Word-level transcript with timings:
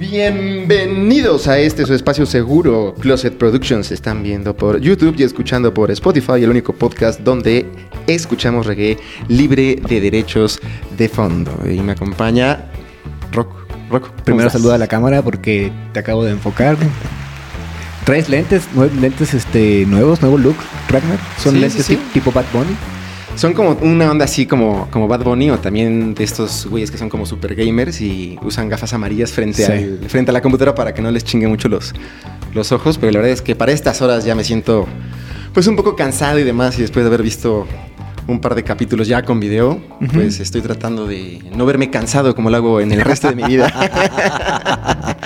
Bienvenidos 0.00 1.46
a 1.46 1.58
este 1.58 1.84
su 1.84 1.92
espacio 1.92 2.24
seguro. 2.24 2.94
Closet 3.00 3.36
Productions 3.36 3.92
están 3.92 4.22
viendo 4.22 4.56
por 4.56 4.80
YouTube 4.80 5.14
y 5.18 5.24
escuchando 5.24 5.74
por 5.74 5.90
Spotify, 5.90 6.42
el 6.42 6.48
único 6.48 6.72
podcast 6.72 7.20
donde 7.20 7.66
escuchamos 8.06 8.64
reggae 8.64 8.96
libre 9.28 9.76
de 9.86 10.00
derechos 10.00 10.58
de 10.96 11.06
fondo. 11.10 11.52
Y 11.70 11.80
me 11.80 11.92
acompaña 11.92 12.70
Rock. 13.30 13.52
Rock, 13.90 14.04
¿cómo 14.04 14.24
Primero 14.24 14.46
estás? 14.46 14.62
saluda 14.62 14.76
a 14.76 14.78
la 14.78 14.86
cámara 14.86 15.20
porque 15.20 15.70
te 15.92 16.00
acabo 16.00 16.24
de 16.24 16.30
enfocar. 16.30 16.78
Traes 18.06 18.30
lentes, 18.30 18.62
lentes 18.98 19.34
este, 19.34 19.84
nuevos, 19.86 20.22
nuevo 20.22 20.38
look, 20.38 20.56
Ragnar. 20.88 21.18
Son 21.36 21.52
Sí, 21.52 21.60
lentes 21.60 21.84
sí, 21.84 21.94
sí. 21.94 21.96
ti- 21.96 22.02
tipo 22.14 22.32
Bad 22.32 22.46
Bunny. 22.54 22.74
Son 23.40 23.54
como 23.54 23.70
una 23.80 24.10
onda 24.10 24.26
así 24.26 24.44
como, 24.44 24.86
como 24.90 25.08
Bad 25.08 25.24
Bunny 25.24 25.50
o 25.50 25.58
también 25.58 26.12
de 26.12 26.24
estos 26.24 26.66
güeyes 26.66 26.90
que 26.90 26.98
son 26.98 27.08
como 27.08 27.24
super 27.24 27.54
gamers 27.54 27.98
y 28.02 28.38
usan 28.42 28.68
gafas 28.68 28.92
amarillas 28.92 29.32
frente, 29.32 29.64
Sí. 29.64 29.72
al- 29.72 29.98
frente 30.10 30.30
a 30.30 30.34
la 30.34 30.42
computadora 30.42 30.74
para 30.74 30.92
que 30.92 31.00
no 31.00 31.10
les 31.10 31.24
chingue 31.24 31.48
mucho 31.48 31.66
los, 31.70 31.94
los 32.52 32.70
ojos. 32.70 32.98
Pero 32.98 33.12
la 33.12 33.18
verdad 33.20 33.32
es 33.32 33.40
que 33.40 33.56
para 33.56 33.72
estas 33.72 34.02
horas 34.02 34.26
ya 34.26 34.34
me 34.34 34.44
siento 34.44 34.86
pues 35.54 35.66
un 35.68 35.74
poco 35.76 35.96
cansado 35.96 36.38
y 36.38 36.42
demás 36.44 36.78
y 36.78 36.82
después 36.82 37.02
de 37.02 37.08
haber 37.08 37.22
visto 37.22 37.66
un 38.30 38.40
par 38.40 38.54
de 38.54 38.62
capítulos 38.62 39.08
ya 39.08 39.22
con 39.22 39.40
video, 39.40 39.80
pues 40.12 40.40
estoy 40.40 40.60
tratando 40.60 41.06
de 41.06 41.40
no 41.54 41.66
verme 41.66 41.90
cansado 41.90 42.34
como 42.34 42.50
lo 42.50 42.56
hago 42.56 42.80
en 42.80 42.92
el 42.92 43.00
resto 43.00 43.28
de 43.28 43.36
mi 43.36 43.42
vida. 43.44 43.72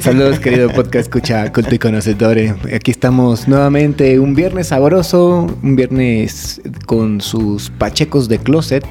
Saludos, 0.00 0.38
querido 0.40 0.68
podcast, 0.70 1.08
escucha, 1.08 1.52
culto 1.52 1.74
y 1.74 1.78
conocedores. 1.78 2.54
Aquí 2.74 2.90
estamos 2.90 3.48
nuevamente, 3.48 4.18
un 4.18 4.34
viernes 4.34 4.68
sabroso, 4.68 5.46
un 5.62 5.76
viernes 5.76 6.60
con 6.86 7.20
sus 7.20 7.70
pachecos 7.70 8.28
de 8.28 8.38
closet, 8.38 8.84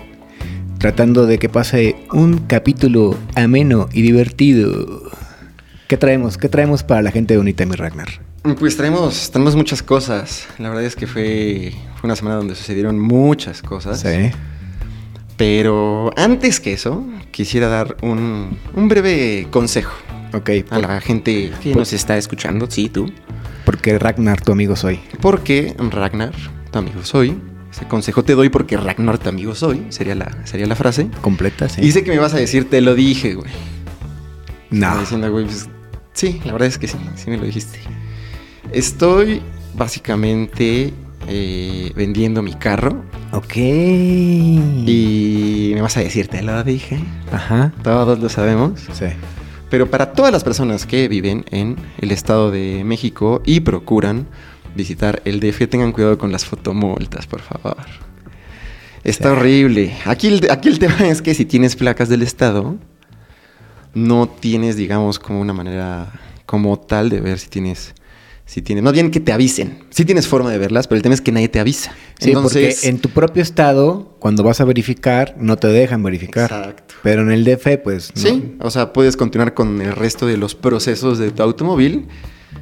tratando 0.78 1.26
de 1.26 1.40
que 1.40 1.50
pase 1.50 1.96
un 2.12 2.40
capítulo 2.40 3.18
ameno 3.36 3.90
y 3.92 4.02
divertido. 4.02 5.04
¿Qué 5.88 5.98
traemos? 5.98 6.38
¿Qué 6.38 6.50
traemos 6.50 6.84
para 6.84 7.02
la 7.02 7.12
gente 7.12 7.38
bonita, 7.38 7.66
mi 7.66 7.76
Ragnar? 7.76 8.25
Pues 8.60 8.78
traemos, 8.78 9.32
tenemos 9.32 9.56
muchas 9.56 9.82
cosas. 9.82 10.48
La 10.60 10.70
verdad 10.70 10.86
es 10.86 10.96
que 10.96 11.08
fue, 11.08 11.74
fue 12.00 12.08
una 12.08 12.16
semana 12.16 12.36
donde 12.36 12.54
sucedieron 12.56 13.00
muchas 13.00 13.62
cosas. 13.62 14.02
Sí. 14.02 14.32
Pero 15.38 16.12
antes 16.16 16.60
que 16.60 16.74
eso, 16.74 17.04
quisiera 17.32 17.68
dar 17.68 17.98
un, 18.02 18.58
un 18.76 18.88
breve 18.88 19.48
consejo 19.52 19.92
Ok, 20.34 20.50
a 20.70 20.80
la 20.80 21.00
gente 21.02 21.52
que 21.64 21.74
nos 21.74 21.94
está 21.94 22.18
escuchando, 22.18 22.68
sí, 22.70 22.90
tú. 22.90 23.10
porque 23.64 23.98
Ragnar, 23.98 24.42
tu 24.42 24.52
amigo 24.52 24.76
soy. 24.76 25.00
Porque 25.22 25.74
Ragnar, 25.78 26.34
tu 26.72 26.80
amigo 26.80 27.04
soy. 27.04 27.38
Ese 27.72 27.86
consejo 27.88 28.24
te 28.24 28.34
doy 28.36 28.50
porque 28.50 28.76
Ragnar, 28.76 29.18
tu 29.18 29.30
amigo 29.30 29.56
soy. 29.56 29.86
Sería 29.90 30.14
la, 30.14 30.46
sería 30.46 30.68
la 30.68 30.76
frase. 30.76 31.08
¿Completa? 31.22 31.70
Sí. 31.70 31.82
Y 31.82 31.92
sé 31.92 32.04
que 32.04 32.12
me 32.12 32.20
vas 32.20 32.34
a 32.34 32.38
decir, 32.38 32.70
te 32.70 32.82
lo 32.82 32.96
dije, 32.96 33.36
güey. 33.36 33.50
No. 34.72 35.00
Diciendo, 35.00 35.32
güey, 35.32 35.46
pues, 35.46 35.70
sí, 36.14 36.42
la 36.44 36.52
verdad 36.52 36.68
es 36.68 36.78
que 36.78 36.88
sí, 36.88 36.98
sí 37.16 37.30
me 37.30 37.38
lo 37.38 37.46
dijiste. 37.46 37.80
Estoy 38.72 39.42
básicamente 39.76 40.94
eh, 41.28 41.92
vendiendo 41.96 42.42
mi 42.42 42.54
carro 42.54 43.04
Ok. 43.32 43.56
y 43.58 45.72
me 45.74 45.82
vas 45.82 45.98
a 45.98 46.02
decir, 46.02 46.28
te 46.28 46.42
lo 46.42 46.64
dije. 46.64 47.00
Ajá. 47.32 47.74
Todos 47.84 48.20
lo 48.20 48.30
sabemos. 48.30 48.82
Sí. 48.94 49.06
Pero 49.70 49.90
para 49.90 50.14
todas 50.14 50.32
las 50.32 50.44
personas 50.44 50.86
que 50.86 51.08
viven 51.08 51.46
en 51.52 51.76
el 52.00 52.12
Estado 52.12 52.52
de 52.52 52.84
México 52.86 53.42
y 53.46 53.62
procuran 53.62 54.28
visitar 54.76 55.22
el 55.26 55.40
DF, 55.40 55.68
tengan 55.70 55.92
cuidado 55.92 56.18
con 56.18 56.32
las 56.32 56.46
fotomultas, 56.46 57.28
por 57.28 57.42
favor. 57.42 57.78
Está 59.04 59.30
Sí. 59.32 59.36
horrible. 59.38 59.96
Aquí 60.06 60.28
el, 60.28 60.48
aquí 60.52 60.70
el 60.70 60.80
tema 60.80 61.08
es 61.08 61.22
que 61.22 61.34
si 61.34 61.46
tienes 61.46 61.76
placas 61.76 62.10
del 62.10 62.22
Estado, 62.22 62.76
no 63.94 64.28
tienes, 64.28 64.76
digamos, 64.76 65.20
como 65.20 65.40
una 65.42 65.54
manera 65.54 66.08
como 66.46 66.78
tal 66.80 67.10
de 67.10 67.22
ver 67.22 67.40
si 67.40 67.48
tienes... 67.50 67.94
Si 68.46 68.62
tienes, 68.62 68.84
más 68.84 68.94
bien 68.94 69.10
que 69.10 69.20
te 69.20 69.32
avisen. 69.32 69.80
Sí 69.90 70.06
tienes 70.06 70.28
forma 70.28 70.52
de 70.52 70.60
verlas, 70.60 70.88
pero 70.88 70.98
el 70.98 71.02
tema 71.02 71.16
es 71.16 71.22
que 71.22 71.32
nadie 71.32 71.50
te 71.50 71.60
avisa. 71.60 71.94
Sí, 72.20 72.32
porque 72.32 72.76
en 72.84 73.00
tu 73.00 73.10
propio 73.10 73.42
estado, 73.42 74.16
cuando 74.20 74.44
vas 74.44 74.62
a 74.62 74.66
verificar, 74.66 75.36
no 75.40 75.58
te 75.58 75.68
dejan 75.68 76.04
verificar. 76.04 76.52
Exacto. 76.52 76.94
Pero 77.02 77.24
en 77.24 77.32
el 77.32 77.44
DF, 77.44 77.78
pues 77.84 78.12
no. 78.16 78.22
Sí, 78.22 78.56
o 78.60 78.70
sea, 78.70 78.94
puedes 78.94 79.18
continuar 79.18 79.56
con 79.56 79.82
el 79.82 79.94
resto 79.96 80.28
de 80.28 80.38
los 80.38 80.54
procesos 80.54 81.18
de 81.18 81.32
tu 81.32 81.42
automóvil, 81.42 82.08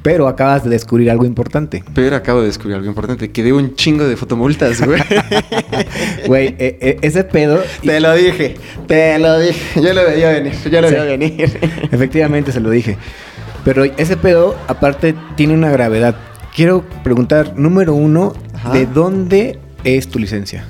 Pero 0.02 0.26
acabas 0.26 0.64
de 0.64 0.70
descubrir 0.70 1.10
algo 1.10 1.24
importante. 1.24 1.84
Pero 1.94 2.16
acabo 2.16 2.40
de 2.40 2.46
descubrir 2.46 2.76
algo 2.76 2.88
importante, 2.88 3.30
que 3.30 3.42
debo 3.42 3.58
un 3.58 3.76
chingo 3.76 4.04
de 4.04 4.16
fotomultas, 4.16 4.80
güey. 4.84 5.00
Güey, 6.26 6.46
eh, 6.58 6.78
eh, 6.80 6.96
ese 7.02 7.24
pedo. 7.24 7.62
te 7.82 8.00
lo 8.00 8.14
dije, 8.14 8.56
te 8.88 9.18
lo 9.18 9.38
dije. 9.38 9.80
Yo 9.80 9.92
lo 9.92 10.04
veía 10.04 10.30
venir, 10.30 10.54
yo 10.70 10.80
lo 10.80 10.88
veía 10.90 11.04
venir. 11.04 11.60
Efectivamente, 11.92 12.50
se 12.50 12.60
lo 12.60 12.70
dije. 12.70 12.96
Pero 13.64 13.84
ese 13.84 14.16
pedo, 14.16 14.54
aparte, 14.68 15.14
tiene 15.36 15.54
una 15.54 15.70
gravedad. 15.70 16.14
Quiero 16.54 16.84
preguntar, 17.02 17.54
número 17.58 17.94
uno, 17.94 18.32
Ajá. 18.54 18.72
¿de 18.72 18.86
dónde 18.86 19.58
es 19.84 20.08
tu 20.08 20.18
licencia? 20.18 20.64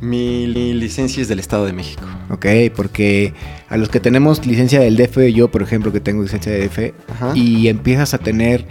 Mi 0.00 0.46
li- 0.46 0.74
licencia 0.74 1.20
es 1.22 1.28
del 1.28 1.40
Estado 1.40 1.66
de 1.66 1.72
México. 1.72 2.02
Ok, 2.30 2.46
porque 2.76 3.34
a 3.68 3.76
los 3.76 3.88
que 3.88 4.00
tenemos 4.00 4.46
licencia 4.46 4.80
del 4.80 4.96
DF, 4.96 5.32
yo 5.32 5.50
por 5.50 5.62
ejemplo 5.62 5.92
que 5.92 6.00
tengo 6.00 6.22
licencia 6.22 6.52
de 6.52 6.60
DF, 6.68 6.94
Ajá. 7.12 7.32
y 7.34 7.68
empiezas 7.68 8.14
a 8.14 8.18
tener 8.18 8.64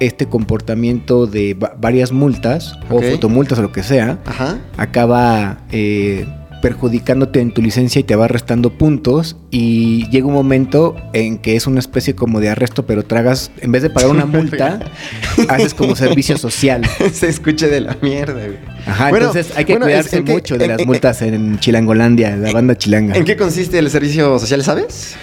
este 0.00 0.26
comportamiento 0.26 1.26
de 1.26 1.54
va- 1.54 1.74
varias 1.80 2.12
multas 2.12 2.74
Ok. 2.90 2.92
o 2.92 3.02
fotomultas 3.12 3.58
o 3.58 3.62
lo 3.62 3.72
que 3.72 3.82
sea, 3.82 4.18
Ajá. 4.26 4.58
acaba 4.76 5.60
eh, 5.70 6.26
perjudicándote 6.62 7.40
en 7.40 7.52
tu 7.52 7.62
licencia 7.62 8.00
y 8.00 8.02
te 8.04 8.16
va 8.16 8.28
restando 8.28 8.70
puntos 8.70 9.36
y 9.50 10.08
llega 10.10 10.26
un 10.26 10.32
momento 10.34 10.96
en 11.12 11.38
que 11.38 11.56
es 11.56 11.66
una 11.66 11.78
especie 11.80 12.14
como 12.14 12.40
de 12.40 12.48
arresto, 12.48 12.86
pero 12.86 13.04
tragas, 13.04 13.50
en 13.60 13.72
vez 13.72 13.82
de 13.82 13.90
pagar 13.90 14.10
una 14.10 14.26
multa, 14.26 14.80
haces 15.48 15.74
como 15.74 15.94
servicio 15.96 16.36
social. 16.38 16.82
Se 17.12 17.28
escuche 17.28 17.68
de 17.68 17.80
la 17.80 17.96
mierda, 18.02 18.44
güey. 18.46 18.58
Ajá, 18.86 19.10
Bueno, 19.10 19.26
entonces 19.28 19.56
hay 19.56 19.64
que 19.64 19.72
bueno, 19.74 19.86
cuidarse 19.86 20.16
¿en 20.18 20.24
qué- 20.24 20.32
mucho 20.32 20.58
de 20.58 20.64
en- 20.64 20.70
las 20.76 20.86
multas 20.86 21.22
en 21.22 21.58
Chilangolandia, 21.58 22.36
la 22.36 22.52
banda 22.52 22.76
chilanga. 22.76 23.14
¿En 23.16 23.24
qué 23.24 23.36
consiste 23.36 23.78
el 23.78 23.90
servicio 23.90 24.38
social, 24.38 24.62
sabes? 24.62 25.14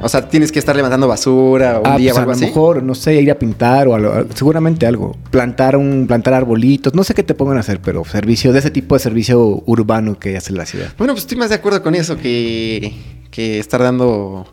O 0.00 0.08
sea, 0.10 0.28
tienes 0.28 0.52
que 0.52 0.58
estar 0.58 0.76
levantando 0.76 1.08
basura 1.08 1.78
un 1.80 1.86
Ah, 1.86 1.96
día 1.96 2.10
pues 2.12 2.16
o 2.16 2.18
a 2.18 2.20
algo 2.22 2.32
lo 2.32 2.36
así. 2.36 2.44
mejor, 2.46 2.82
no 2.82 2.94
sé, 2.94 3.14
ir 3.20 3.30
a 3.30 3.38
pintar 3.38 3.88
o 3.88 3.94
a 3.94 3.98
lo- 3.98 4.26
seguramente 4.34 4.86
algo. 4.86 5.16
Plantar 5.30 5.76
un, 5.76 6.06
plantar 6.06 6.34
arbolitos, 6.34 6.94
no 6.94 7.02
sé 7.02 7.14
qué 7.14 7.22
te 7.22 7.34
pongan 7.34 7.56
a 7.56 7.60
hacer, 7.60 7.80
pero 7.80 8.04
servicio, 8.04 8.52
de 8.52 8.58
ese 8.58 8.70
tipo 8.70 8.94
de 8.94 8.98
servicio 9.00 9.62
urbano 9.66 10.18
que 10.18 10.36
hace 10.36 10.52
la 10.52 10.66
ciudad. 10.66 10.88
Bueno, 10.98 11.14
pues 11.14 11.22
estoy 11.24 11.38
más 11.38 11.48
de 11.48 11.54
acuerdo 11.54 11.82
con 11.82 11.94
eso 11.94 12.18
que, 12.18 12.94
que 13.30 13.58
estar 13.58 13.82
dando 13.82 14.46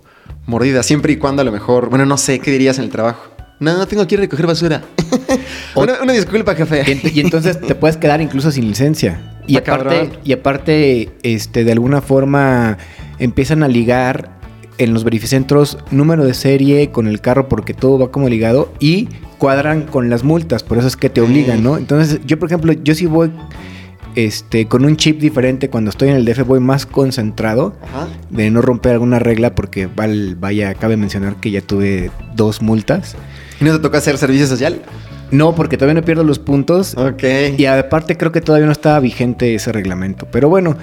mordidas 0.45 0.85
siempre 0.85 1.11
y 1.13 1.17
cuando 1.17 1.41
a 1.41 1.45
lo 1.45 1.51
mejor, 1.51 1.89
bueno, 1.89 2.05
no 2.05 2.17
sé, 2.17 2.39
¿qué 2.39 2.49
dirías 2.51 2.77
en 2.77 2.85
el 2.85 2.89
trabajo? 2.89 3.29
No, 3.59 3.85
tengo 3.87 4.07
que 4.07 4.15
ir 4.15 4.19
a 4.19 4.23
recoger 4.23 4.47
basura. 4.47 4.81
una, 5.75 6.01
una 6.01 6.13
disculpa, 6.13 6.55
jefe. 6.55 6.83
Y, 7.03 7.19
y 7.19 7.21
entonces 7.21 7.59
te 7.59 7.75
puedes 7.75 7.97
quedar 7.97 8.21
incluso 8.21 8.49
sin 8.51 8.67
licencia. 8.67 9.41
Y 9.45 9.57
Está 9.57 9.75
aparte, 9.75 10.09
y 10.23 10.31
aparte, 10.31 11.11
este, 11.23 11.63
de 11.65 11.71
alguna 11.73 12.01
forma 12.01 12.77
empiezan 13.19 13.61
a 13.63 13.67
ligar 13.67 14.41
en 14.77 14.93
los 14.93 15.03
verificentros 15.03 15.77
número 15.91 16.25
de 16.25 16.33
serie 16.33 16.91
con 16.91 17.07
el 17.07 17.21
carro 17.21 17.47
porque 17.49 17.73
todo 17.73 17.97
va 17.99 18.11
como 18.11 18.27
ligado 18.29 18.71
y 18.79 19.07
cuadran 19.37 19.83
con 19.83 20.09
las 20.09 20.23
multas, 20.23 20.63
por 20.63 20.77
eso 20.77 20.87
es 20.87 20.95
que 20.97 21.09
te 21.09 21.21
obligan, 21.21 21.61
¿no? 21.63 21.77
Entonces, 21.77 22.19
yo 22.25 22.39
por 22.39 22.47
ejemplo, 22.49 22.73
yo 22.73 22.95
sí 22.95 23.05
voy 23.05 23.31
este, 24.15 24.67
con 24.67 24.85
un 24.85 24.95
chip 24.95 25.19
diferente 25.19 25.69
cuando 25.69 25.89
estoy 25.89 26.09
en 26.09 26.15
el 26.15 26.25
DF, 26.25 26.43
voy 26.45 26.59
más 26.59 26.85
concentrado 26.85 27.75
Ajá. 27.83 28.07
de 28.29 28.51
no 28.51 28.61
romper 28.61 28.93
alguna 28.93 29.19
regla 29.19 29.55
porque 29.55 29.87
val- 29.87 30.35
vaya, 30.39 30.73
cabe 30.75 30.97
mencionar 30.97 31.37
que 31.37 31.49
ya 31.51 31.61
tuve 31.61 32.11
dos 32.35 32.61
multas. 32.61 33.15
¿Y 33.59 33.63
no 33.65 33.71
te 33.73 33.79
toca 33.79 33.97
hacer 33.97 34.17
servicio 34.17 34.45
social? 34.47 34.81
No, 35.31 35.55
porque 35.55 35.77
todavía 35.77 35.99
no 35.99 36.05
pierdo 36.05 36.23
los 36.23 36.37
puntos 36.37 36.95
Ok. 36.95 37.23
y 37.57 37.65
aparte 37.65 38.15
creo 38.17 38.31
que 38.31 38.39
todavía 38.41 38.67
no 38.67 38.71
estaba 38.71 38.99
vigente 38.99 39.55
ese 39.55 39.71
reglamento. 39.71 40.27
Pero 40.31 40.47
bueno, 40.47 40.77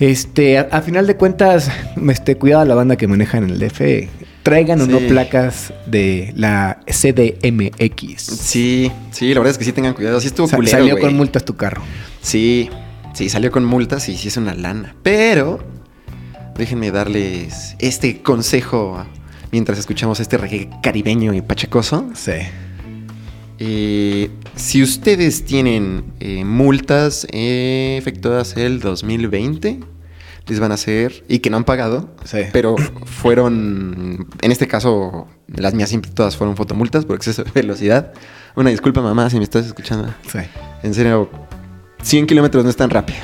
este, 0.00 0.58
a, 0.58 0.62
a 0.70 0.82
final 0.82 1.06
de 1.06 1.16
cuentas, 1.16 1.70
este, 2.10 2.36
cuidado 2.36 2.62
a 2.62 2.64
la 2.64 2.74
banda 2.74 2.96
que 2.96 3.06
maneja 3.06 3.38
en 3.38 3.50
el 3.50 3.58
DF. 3.58 4.08
Traigan 4.42 4.80
o 4.80 4.86
no 4.86 4.98
placas 5.00 5.74
de 5.86 6.32
la 6.36 6.80
CDMX. 6.86 8.22
Sí, 8.22 8.90
sí, 9.10 9.34
la 9.34 9.40
verdad 9.40 9.50
es 9.52 9.58
que 9.58 9.64
sí 9.64 9.72
tengan 9.72 9.92
cuidado. 9.94 10.20
Sí 10.20 10.28
estuvo 10.28 10.46
Sa- 10.48 10.56
culero, 10.56 10.78
salió 10.78 10.98
con 10.98 11.14
multas 11.14 11.44
tu 11.44 11.56
carro. 11.56 11.82
Sí, 12.22 12.70
sí, 13.12 13.28
salió 13.28 13.50
con 13.50 13.64
multas 13.64 14.08
y 14.08 14.16
sí 14.16 14.28
es 14.28 14.36
una 14.38 14.54
lana. 14.54 14.94
Pero 15.02 15.58
déjenme 16.56 16.90
darles 16.90 17.76
este 17.78 18.22
consejo 18.22 19.04
mientras 19.52 19.78
escuchamos 19.78 20.18
este 20.20 20.38
reggae 20.38 20.70
caribeño 20.82 21.34
y 21.34 21.42
pachecoso. 21.42 22.08
Sí. 22.14 22.32
Eh, 23.58 24.30
si 24.54 24.82
ustedes 24.82 25.44
tienen 25.44 26.04
eh, 26.20 26.44
multas 26.44 27.26
eh, 27.32 27.96
efectuadas 27.98 28.56
el 28.56 28.80
2020, 28.80 29.80
les 30.48 30.60
van 30.60 30.70
a 30.72 30.74
hacer, 30.74 31.24
y 31.28 31.38
que 31.40 31.50
no 31.50 31.56
han 31.58 31.64
pagado, 31.64 32.08
Sí. 32.24 32.38
pero 32.52 32.76
fueron, 33.04 34.26
en 34.42 34.50
este 34.52 34.66
caso, 34.66 35.28
las 35.46 35.74
mías 35.74 35.88
siempre 35.88 36.10
todas 36.12 36.36
fueron 36.36 36.56
fotomultas 36.56 37.04
por 37.04 37.16
exceso 37.16 37.44
de 37.44 37.50
velocidad. 37.52 38.12
Una 38.56 38.70
disculpa, 38.70 39.00
mamá, 39.02 39.28
si 39.30 39.36
me 39.36 39.44
estás 39.44 39.66
escuchando. 39.66 40.12
Sí. 40.30 40.38
En 40.82 40.94
serio, 40.94 41.30
100 42.02 42.26
kilómetros 42.26 42.64
no 42.64 42.70
es 42.70 42.76
tan 42.76 42.90
rápido, 42.90 43.18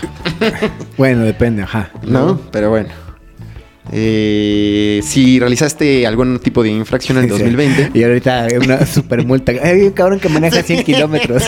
Bueno, 0.98 1.22
depende, 1.22 1.62
ajá. 1.62 1.90
¿no? 2.06 2.40
Pero 2.52 2.70
bueno. 2.70 2.88
Eh, 3.92 5.00
si 5.04 5.38
realizaste 5.38 6.06
algún 6.06 6.38
tipo 6.38 6.62
de 6.62 6.70
infracción 6.70 7.18
en 7.18 7.24
el 7.24 7.30
2020. 7.30 7.90
Y 7.94 8.02
ahorita 8.02 8.48
una 8.62 8.86
super 8.86 9.26
multa. 9.26 9.52
Hay 9.62 9.82
un 9.86 9.90
cabrón 9.90 10.20
que 10.20 10.28
maneja 10.28 10.62
100 10.62 10.84
kilómetros. 10.84 11.44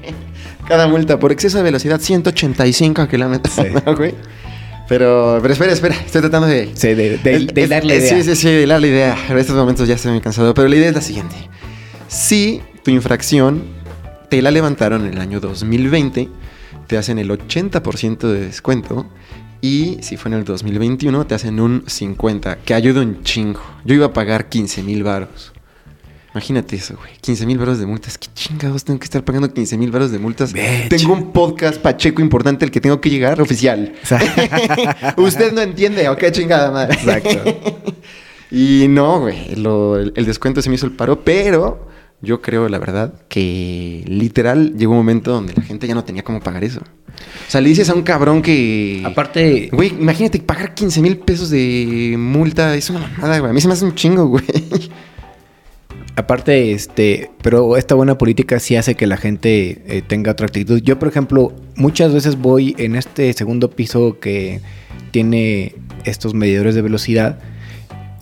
Cada 0.68 0.88
multa 0.88 1.18
por 1.18 1.32
exceso 1.32 1.58
de 1.58 1.64
velocidad, 1.64 2.00
185 2.00 3.06
kilómetros. 3.08 3.54
Sí. 3.54 3.62
¿no, 3.84 3.94
güey? 3.94 4.14
Pero, 4.88 5.38
pero 5.42 5.52
espera, 5.52 5.72
espera. 5.72 5.96
Estoy 5.96 6.20
tratando 6.20 6.46
de... 6.46 6.70
Sí, 6.74 6.88
de, 6.94 7.18
de, 7.18 7.34
Es- 7.36 7.46
de 7.48 7.62
es- 7.62 7.68
darle 7.68 7.96
es- 7.96 8.04
idea. 8.04 8.22
Sí, 8.22 8.30
sí, 8.30 8.36
sí, 8.36 8.48
de 8.48 8.66
darle 8.66 8.88
idea. 8.88 9.16
En 9.28 9.38
estos 9.38 9.56
momentos 9.56 9.88
ya 9.88 9.94
estoy 9.94 10.12
muy 10.12 10.20
cansado. 10.20 10.54
Pero 10.54 10.68
la 10.68 10.76
idea 10.76 10.88
es 10.90 10.94
la 10.94 11.00
siguiente. 11.00 11.34
Si 12.08 12.60
tu 12.84 12.90
infracción 12.90 13.64
te 14.30 14.40
la 14.42 14.50
levantaron 14.50 15.06
en 15.06 15.14
el 15.14 15.20
año 15.20 15.40
2020, 15.40 16.28
te 16.86 16.96
hacen 16.98 17.18
el 17.18 17.30
80% 17.30 18.18
de 18.28 18.40
descuento. 18.46 19.06
Y 19.60 19.98
si 20.02 20.16
fue 20.16 20.30
en 20.30 20.38
el 20.38 20.44
2021, 20.44 21.26
te 21.26 21.34
hacen 21.34 21.58
un 21.58 21.84
50%, 21.86 22.58
que 22.64 22.74
ayuda 22.74 23.00
un 23.00 23.24
chingo. 23.24 23.60
Yo 23.84 23.94
iba 23.94 24.06
a 24.06 24.12
pagar 24.12 24.48
15 24.48 24.82
mil 24.82 25.02
baros. 25.02 25.52
Imagínate 26.36 26.76
eso, 26.76 26.96
güey. 26.98 27.12
15 27.22 27.46
mil 27.46 27.56
baros 27.56 27.78
de 27.78 27.86
multas. 27.86 28.18
¿Qué 28.18 28.28
chingados 28.34 28.84
tengo 28.84 28.98
que 28.98 29.04
estar 29.04 29.24
pagando 29.24 29.50
15 29.50 29.78
mil 29.78 29.90
baros 29.90 30.10
de 30.10 30.18
multas? 30.18 30.52
Bitch. 30.52 30.90
Tengo 30.90 31.14
un 31.14 31.32
podcast 31.32 31.80
pacheco 31.80 32.20
importante 32.20 32.66
al 32.66 32.70
que 32.70 32.78
tengo 32.78 33.00
que 33.00 33.08
llegar 33.08 33.40
oficial. 33.40 33.94
Usted 35.16 35.54
no 35.54 35.62
entiende, 35.62 36.06
¿o 36.10 36.16
qué 36.18 36.30
chingada 36.32 36.70
madre? 36.70 36.92
Exacto. 36.92 37.94
y 38.50 38.84
no, 38.86 39.20
güey, 39.20 39.50
el, 39.50 40.12
el 40.14 40.26
descuento 40.26 40.60
se 40.60 40.68
me 40.68 40.74
hizo 40.74 40.84
el 40.84 40.92
paro, 40.92 41.24
pero 41.24 41.88
yo 42.20 42.42
creo, 42.42 42.68
la 42.68 42.78
verdad, 42.78 43.14
que 43.30 44.04
literal 44.06 44.76
llegó 44.76 44.92
un 44.92 44.98
momento 44.98 45.30
donde 45.30 45.54
la 45.54 45.62
gente 45.62 45.86
ya 45.86 45.94
no 45.94 46.04
tenía 46.04 46.22
cómo 46.22 46.40
pagar 46.40 46.64
eso. 46.64 46.80
O 46.80 47.50
sea, 47.50 47.62
le 47.62 47.70
dices 47.70 47.88
a 47.88 47.94
un 47.94 48.02
cabrón 48.02 48.42
que... 48.42 49.02
Aparte, 49.06 49.70
Güey, 49.72 49.88
imagínate 49.88 50.40
pagar 50.40 50.74
15 50.74 51.00
mil 51.00 51.16
pesos 51.16 51.48
de 51.48 52.14
multa, 52.18 52.74
es 52.74 52.90
una 52.90 52.98
mamada, 52.98 53.38
güey. 53.38 53.52
A 53.52 53.54
mí 53.54 53.60
se 53.62 53.68
me 53.68 53.72
hace 53.72 53.86
un 53.86 53.94
chingo, 53.94 54.26
güey. 54.26 54.44
Aparte, 56.16 56.72
este, 56.72 57.30
pero 57.42 57.76
esta 57.76 57.94
buena 57.94 58.16
política 58.16 58.58
sí 58.58 58.74
hace 58.74 58.94
que 58.94 59.06
la 59.06 59.18
gente 59.18 59.82
eh, 59.86 60.02
tenga 60.06 60.32
otra 60.32 60.46
actitud. 60.46 60.80
Yo, 60.82 60.98
por 60.98 61.08
ejemplo, 61.08 61.52
muchas 61.76 62.14
veces 62.14 62.38
voy 62.38 62.74
en 62.78 62.96
este 62.96 63.30
segundo 63.34 63.70
piso 63.70 64.18
que 64.18 64.60
tiene 65.10 65.74
estos 66.04 66.32
medidores 66.32 66.74
de 66.74 66.80
velocidad 66.82 67.38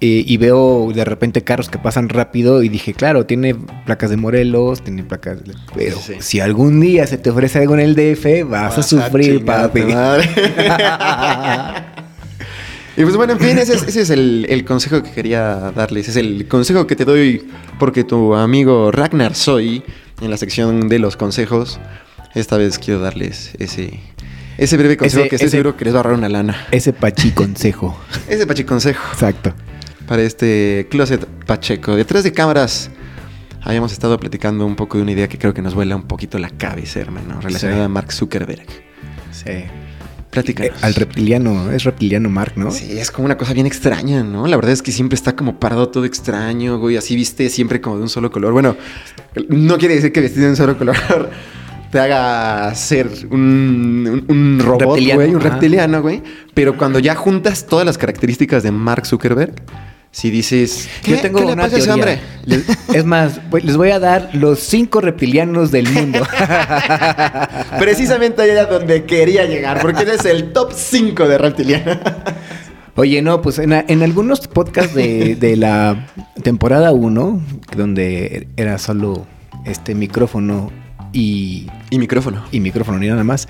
eh, 0.01 0.25
y 0.27 0.37
veo 0.39 0.91
de 0.93 1.05
repente 1.05 1.43
carros 1.43 1.69
que 1.71 1.79
pasan 1.79 2.09
rápido 2.09 2.65
y 2.65 2.69
dije, 2.69 2.95
claro, 2.95 3.27
tiene 3.27 3.55
placas 3.87 4.11
de 4.11 4.17
Morelos, 4.17 4.83
tiene 4.83 5.05
placas... 5.05 5.45
de- 5.45 5.55
Pero 5.75 5.97
Sí. 5.97 6.15
si 6.19 6.41
algún 6.41 6.81
día 6.81 7.07
se 7.07 7.17
te 7.17 7.31
ofrece 7.31 7.61
algo 7.61 7.75
en 7.75 7.81
el 7.81 7.95
DF, 7.95 8.43
vas, 8.51 8.77
a 8.77 8.83
sufrir, 8.83 9.39
chingarte, 9.39 9.83
papi. 9.83 9.85
y 12.97 13.03
pues 13.03 13.17
bueno, 13.17 13.33
en 13.35 13.41
fin, 13.41 13.59
ese 13.59 13.75
es, 13.75 13.83
ese 13.83 14.03
es 14.03 14.11
el, 14.11 14.47
el 14.49 14.65
consejo 14.65 15.03
que 15.03 15.11
quería 15.11 15.73
darles. 15.75 16.09
Es 16.09 16.17
el 16.17 16.47
consejo 16.49 16.87
que 16.87 16.95
te 16.97 17.05
doy 17.05 17.47
porque 17.79 18.05
tu 18.05 18.35
amigo 18.35 18.91
Ragnar 18.93 19.35
Soy, 19.35 19.83
en 20.21 20.31
la 20.31 20.37
sección 20.37 20.89
de 20.89 20.99
los 21.01 21.17
consejos, 21.17 21.81
esta 22.35 22.57
vez 22.57 22.79
quiero 22.79 23.01
darles 23.01 23.53
ese, 23.59 24.01
ese 24.59 24.77
breve 24.77 24.97
consejo 24.97 25.23
Ese- 25.23 25.29
que 25.31 25.37
estoy 25.37 25.47
ese- 25.47 25.57
seguro 25.57 25.77
que 25.77 25.85
les 25.87 25.95
va 25.95 25.99
a 25.99 26.01
ahorrar 26.03 26.15
una 26.19 26.29
lana. 26.29 26.67
Ese 26.71 26.93
pachi 26.93 27.33
consejo. 27.33 27.99
Ese 28.29 28.47
pachi 28.47 28.65
consejo 28.65 29.03
Exacto. 29.13 29.53
para 30.07 30.23
este 30.23 30.87
closet 30.91 31.25
pacheco. 31.47 31.97
Detrás 31.97 32.23
de 32.23 32.33
cámaras 32.33 32.91
habíamos 33.63 33.93
estado 33.93 34.19
platicando 34.21 34.65
un 34.67 34.77
poco 34.77 34.99
de 34.99 35.03
una 35.03 35.13
idea 35.13 35.29
que 35.29 35.39
creo 35.39 35.53
que 35.55 35.63
nos 35.63 35.75
vuela 35.75 35.97
un 35.97 36.03
poquito 36.05 36.39
la 36.39 36.51
cabeza, 36.51 37.01
hermano, 37.01 37.41
relacionada 37.41 37.81
Sí. 37.81 37.85
a 37.85 37.89
Mark 37.89 38.13
Zuckerberg. 38.13 38.67
Sí. 39.33 39.65
Platícanos. 40.35 40.73
Eh, 40.73 40.79
al 40.83 40.95
reptiliano, 40.95 41.71
es 41.73 41.85
reptiliano 41.85 42.29
Mark, 42.29 42.53
¿no? 42.57 42.71
Sí, 42.71 42.99
es 42.99 43.11
como 43.11 43.25
una 43.25 43.39
cosa 43.39 43.55
bien 43.55 43.67
extraña, 43.67 44.23
¿no? 44.23 44.47
La 44.47 44.57
verdad 44.57 44.73
es 44.73 44.83
que 44.83 44.93
siempre 44.93 45.15
está 45.15 45.35
como 45.35 45.59
parado 45.59 45.89
todo 45.89 46.05
extraño, 46.05 46.79
güey. 46.79 46.97
Así 46.99 47.15
viste 47.17 47.49
siempre 47.49 47.81
como 47.81 47.97
de 47.97 48.03
un 48.03 48.09
solo 48.11 48.31
color. 48.31 48.53
Bueno, 48.53 48.77
no 49.49 49.79
quiere 49.79 49.95
decir 49.95 50.13
que 50.13 50.21
vestido 50.21 50.45
de 50.45 50.51
un 50.51 50.57
solo 50.57 50.77
color 50.77 50.97
te 51.91 52.01
haga 52.01 52.75
ser 52.75 53.09
un, 53.31 54.25
un- 54.29 54.37
un 54.37 54.59
robot, 54.61 54.81
Reptiliano, 54.83 55.21
güey, 55.23 55.35
un 55.35 55.41
reptiliano, 55.41 56.03
güey. 56.03 56.23
Pero 56.53 56.77
cuando 56.77 56.99
ya 56.99 57.15
juntas 57.15 57.67
todas 57.67 57.87
las 57.87 57.97
características 57.97 58.63
de 58.65 58.73
Mark 58.73 59.07
Zuckerberg, 59.07 59.55
si 60.15 60.31
dices, 60.31 60.89
¿qué, 61.03 61.11
Yo 61.17 61.21
tengo 61.21 61.41
¿qué 61.41 61.47
le 61.47 61.53
una 61.55 61.63
pasa 61.65 61.75
teoría. 61.77 61.95
hombre? 61.95 62.21
Les- 62.47 62.65
es 62.95 63.05
más, 63.05 63.51
voy- 63.51 63.63
les 63.63 63.77
voy 63.77 63.91
a 63.91 63.99
dar 63.99 64.31
los 64.33 64.61
cinco 64.61 65.01
reptilianos 65.01 65.73
del 65.73 65.89
mundo. 65.91 66.21
Precisamente 67.79 68.43
allá 68.43 68.53
era 68.53 68.65
donde 68.67 69.05
quería 69.05 69.45
llegar, 69.45 69.81
porque 69.81 70.03
eres 70.03 70.25
el 70.25 70.53
top 70.53 70.73
5 70.73 71.27
de 71.29 71.39
reptiliano. 71.39 71.99
Oye, 72.97 73.23
no, 73.23 73.43
pues 73.43 73.59
en, 73.59 73.73
a- 73.73 73.85
en 73.89 74.03
algunos 74.03 74.47
podcasts 74.47 74.95
de, 74.95 75.35
de 75.35 75.57
la 75.57 76.07
temporada 76.43 76.93
1, 76.93 77.41
donde 77.77 78.47
era 78.57 78.79
solo 78.79 79.27
este 79.65 79.95
micrófono 79.97 80.71
y, 81.13 81.67
y 81.91 81.99
micrófono. 81.99 82.45
y 82.53 82.61
micrófono 82.61 82.99
ni 82.99 83.09
nada 83.09 83.25
más. 83.25 83.49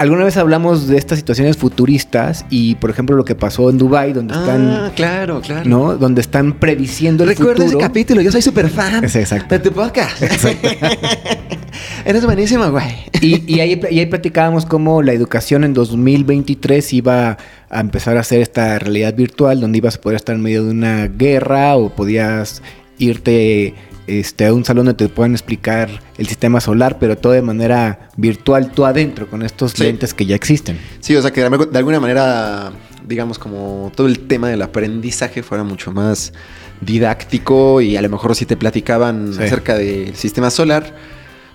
Alguna 0.00 0.24
vez 0.24 0.38
hablamos 0.38 0.86
de 0.88 0.96
estas 0.96 1.18
situaciones 1.18 1.58
futuristas 1.58 2.46
y, 2.48 2.74
por 2.76 2.88
ejemplo, 2.88 3.16
lo 3.16 3.24
que 3.26 3.34
pasó 3.34 3.68
en 3.68 3.76
Dubai, 3.76 4.14
donde 4.14 4.32
están, 4.32 4.70
Ah, 4.70 4.92
claro, 4.96 5.42
claro. 5.42 5.68
¿no? 5.68 5.94
Donde 5.98 6.22
están 6.22 6.54
prediciendo 6.54 7.24
el 7.24 7.28
Recuerda 7.28 7.52
ese 7.64 7.64
futuro. 7.74 7.80
capítulo, 7.86 8.22
yo 8.22 8.32
soy 8.32 8.40
súper 8.40 8.70
fan 8.70 9.04
Es 9.04 9.14
exacto. 9.14 9.54
de 9.54 9.58
tu 9.58 9.72
podcast. 9.72 10.22
Eres 12.06 12.24
buenísimo, 12.24 12.70
güey. 12.70 12.86
Y, 13.20 13.44
y 13.54 13.60
ahí, 13.60 13.78
y 13.90 13.98
ahí 13.98 14.06
platicábamos 14.06 14.64
cómo 14.64 15.02
la 15.02 15.12
educación 15.12 15.64
en 15.64 15.74
2023 15.74 16.92
iba 16.94 17.36
a 17.68 17.80
empezar 17.80 18.16
a 18.16 18.20
hacer 18.20 18.40
esta 18.40 18.78
realidad 18.78 19.14
virtual 19.14 19.60
donde 19.60 19.78
ibas 19.78 19.96
a 19.96 20.00
poder 20.00 20.16
estar 20.16 20.34
en 20.34 20.40
medio 20.40 20.64
de 20.64 20.70
una 20.70 21.08
guerra 21.08 21.76
o 21.76 21.90
podías 21.90 22.62
irte 22.98 23.74
este, 24.18 24.46
a 24.46 24.52
un 24.54 24.64
salón 24.64 24.86
donde 24.86 25.06
te 25.06 25.12
puedan 25.12 25.32
explicar 25.32 25.88
el 26.18 26.26
sistema 26.26 26.60
solar, 26.60 26.98
pero 26.98 27.16
todo 27.16 27.32
de 27.32 27.42
manera 27.42 28.08
virtual, 28.16 28.72
tú 28.72 28.84
adentro, 28.84 29.28
con 29.28 29.42
estos 29.42 29.72
Sí. 29.72 29.84
lentes 29.84 30.14
que 30.14 30.26
ya 30.26 30.34
existen. 30.34 30.78
Sí, 31.00 31.14
o 31.16 31.22
sea, 31.22 31.30
que 31.32 31.40
de 31.48 31.78
alguna 31.78 32.00
manera, 32.00 32.72
digamos, 33.06 33.38
como 33.38 33.92
todo 33.94 34.06
el 34.06 34.20
tema 34.20 34.48
del 34.48 34.62
aprendizaje 34.62 35.42
fuera 35.42 35.64
mucho 35.64 35.92
más 35.92 36.32
didáctico 36.80 37.80
y 37.80 37.96
a 37.96 38.02
lo 38.02 38.08
mejor 38.08 38.34
si 38.34 38.46
te 38.46 38.56
platicaban 38.56 39.32
Sí. 39.34 39.42
acerca 39.42 39.76
del 39.76 40.14
sistema 40.16 40.50
solar, 40.50 40.94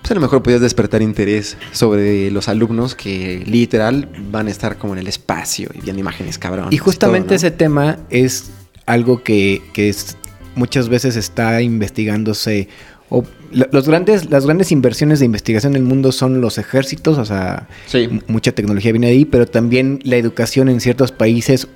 pues 0.00 0.10
a 0.12 0.14
lo 0.14 0.20
mejor 0.20 0.42
podías 0.42 0.60
despertar 0.60 1.02
interés 1.02 1.56
sobre 1.72 2.30
los 2.30 2.48
alumnos 2.48 2.94
que 2.94 3.42
literal 3.46 4.08
van 4.30 4.46
a 4.46 4.50
estar 4.50 4.78
como 4.78 4.94
en 4.94 5.00
el 5.00 5.08
espacio 5.08 5.68
y 5.74 5.80
viendo 5.80 6.00
imágenes 6.00 6.38
cabrón. 6.38 6.68
Y 6.70 6.78
justamente 6.78 7.34
ese 7.34 7.50
tema 7.50 7.98
es 8.08 8.50
algo 8.86 9.22
que, 9.22 9.62
que 9.72 9.88
es- 9.88 10.16
muchas 10.56 10.88
veces 10.88 11.14
está 11.16 11.62
investigándose. 11.62 12.68
O, 13.08 13.22
los 13.52 13.86
grandes, 13.86 14.28
las 14.30 14.44
grandes 14.46 14.72
inversiones 14.72 15.20
de 15.20 15.26
investigación 15.26 15.74
en 15.74 15.82
el 15.82 15.82
mundo 15.84 16.10
son 16.10 16.40
los 16.40 16.58
ejércitos, 16.58 17.18
o 17.18 17.24
sea, 17.24 17.68
Sí. 17.86 18.08
mucha 18.26 18.50
tecnología 18.50 18.90
viene 18.90 19.06
ahí, 19.06 19.24
pero 19.24 19.46
también 19.46 20.00
la 20.02 20.16
educación 20.16 20.68
en 20.68 20.80
ciertos 20.80 21.12
países 21.12 21.68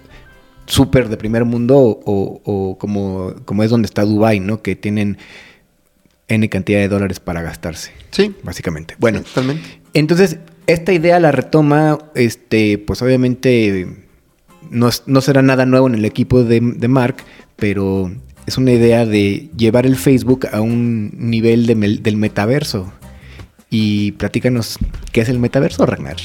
súper 0.66 1.08
de 1.08 1.16
primer 1.16 1.44
mundo 1.44 1.78
o, 1.78 2.40
o 2.44 2.78
como, 2.78 3.34
como 3.44 3.62
es 3.62 3.70
donde 3.70 3.86
está 3.86 4.02
Dubai, 4.04 4.40
¿no? 4.40 4.60
Que 4.62 4.74
tienen 4.74 5.18
N 6.28 6.48
cantidad 6.48 6.78
de 6.80 6.88
dólares 6.88 7.20
para 7.20 7.42
gastarse, 7.42 7.92
Sí. 8.10 8.34
básicamente. 8.42 8.94
Bueno, 8.98 9.22
totalmente. 9.22 9.80
entonces, 9.94 10.38
esta 10.66 10.92
idea 10.92 11.18
la 11.20 11.32
retoma, 11.32 11.98
este, 12.14 12.78
pues 12.78 13.02
obviamente 13.02 13.86
no, 14.70 14.88
es- 14.88 15.02
no 15.06 15.20
será 15.20 15.42
nada 15.42 15.66
nuevo 15.66 15.88
en 15.88 15.94
el 15.94 16.04
equipo 16.04 16.44
de, 16.44 16.60
de 16.60 16.88
Mark, 16.88 17.16
pero 17.56 18.12
es 18.50 18.58
una 18.58 18.72
idea 18.72 19.06
de 19.06 19.48
llevar 19.56 19.86
el 19.86 19.94
Facebook 19.96 20.48
a 20.52 20.60
un 20.60 21.12
nivel 21.16 21.66
de 21.66 21.76
mel- 21.76 22.02
del 22.02 22.16
metaverso. 22.16 22.92
Y 23.70 24.12
platícanos, 24.12 24.76
¿qué 25.12 25.20
es 25.20 25.28
el 25.28 25.38
metaverso, 25.38 25.86
Ragnar? 25.86 26.16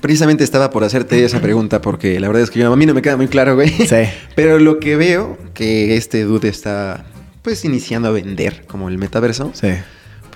Precisamente 0.00 0.42
estaba 0.42 0.70
por 0.70 0.82
hacerte 0.82 1.24
esa 1.24 1.40
pregunta 1.40 1.80
porque 1.80 2.18
la 2.18 2.26
verdad 2.26 2.42
es 2.42 2.50
que 2.50 2.58
yo- 2.58 2.72
a 2.72 2.76
mí 2.76 2.84
no 2.86 2.94
me 2.94 3.02
queda 3.02 3.16
muy 3.16 3.28
claro, 3.28 3.54
güey. 3.54 3.68
Sí. 3.70 3.96
Pero 4.34 4.58
lo 4.58 4.80
que 4.80 4.96
veo 4.96 5.38
que 5.54 5.96
este 5.96 6.24
dude 6.24 6.48
está 6.48 7.04
pues 7.42 7.64
iniciando 7.64 8.08
a 8.08 8.10
vender 8.10 8.64
como 8.66 8.88
el 8.88 8.98
metaverso, 8.98 9.52
Sí. 9.54 9.68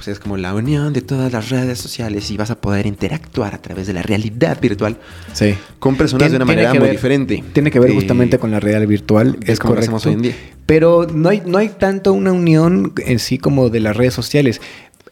Pues 0.04 0.16
es 0.16 0.18
como 0.18 0.36
la 0.36 0.52
unión 0.52 0.92
de 0.92 1.00
todas 1.00 1.32
las 1.32 1.50
redes 1.50 1.78
sociales 1.78 2.28
y 2.32 2.36
vas 2.36 2.50
a 2.50 2.60
poder 2.60 2.86
interactuar 2.86 3.54
a 3.54 3.58
través 3.62 3.86
de 3.86 3.92
la 3.92 4.02
realidad 4.02 4.60
virtual 4.60 4.96
Sí. 5.32 5.54
con 5.78 5.94
personas 5.96 6.28
de 6.28 6.36
una 6.38 6.44
manera 6.44 6.74
muy 6.74 6.88
diferente. 6.90 7.44
Tiene 7.52 7.70
que 7.70 7.78
ver 7.78 7.90
Eh, 7.90 7.94
justamente 7.94 8.36
con 8.38 8.50
la 8.50 8.58
realidad 8.58 8.84
virtual, 8.88 9.36
es 9.42 9.50
es 9.50 9.58
como 9.60 9.74
lo 9.74 9.80
correcto. 9.80 9.96
hacemos 9.96 10.06
hoy 10.06 10.12
en 10.14 10.22
día. 10.22 10.34
Pero 10.66 11.06
no 11.06 11.28
hay, 11.28 11.40
no 11.46 11.58
hay 11.58 11.68
tanto 11.68 12.12
una 12.12 12.32
unión 12.32 12.92
en 13.06 13.20
sí 13.20 13.38
como 13.38 13.70
de 13.70 13.78
las 13.78 13.96
redes 13.96 14.12
sociales. 14.14 14.60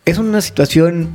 Es 0.07 0.19
una 0.19 0.41
situación 0.41 1.11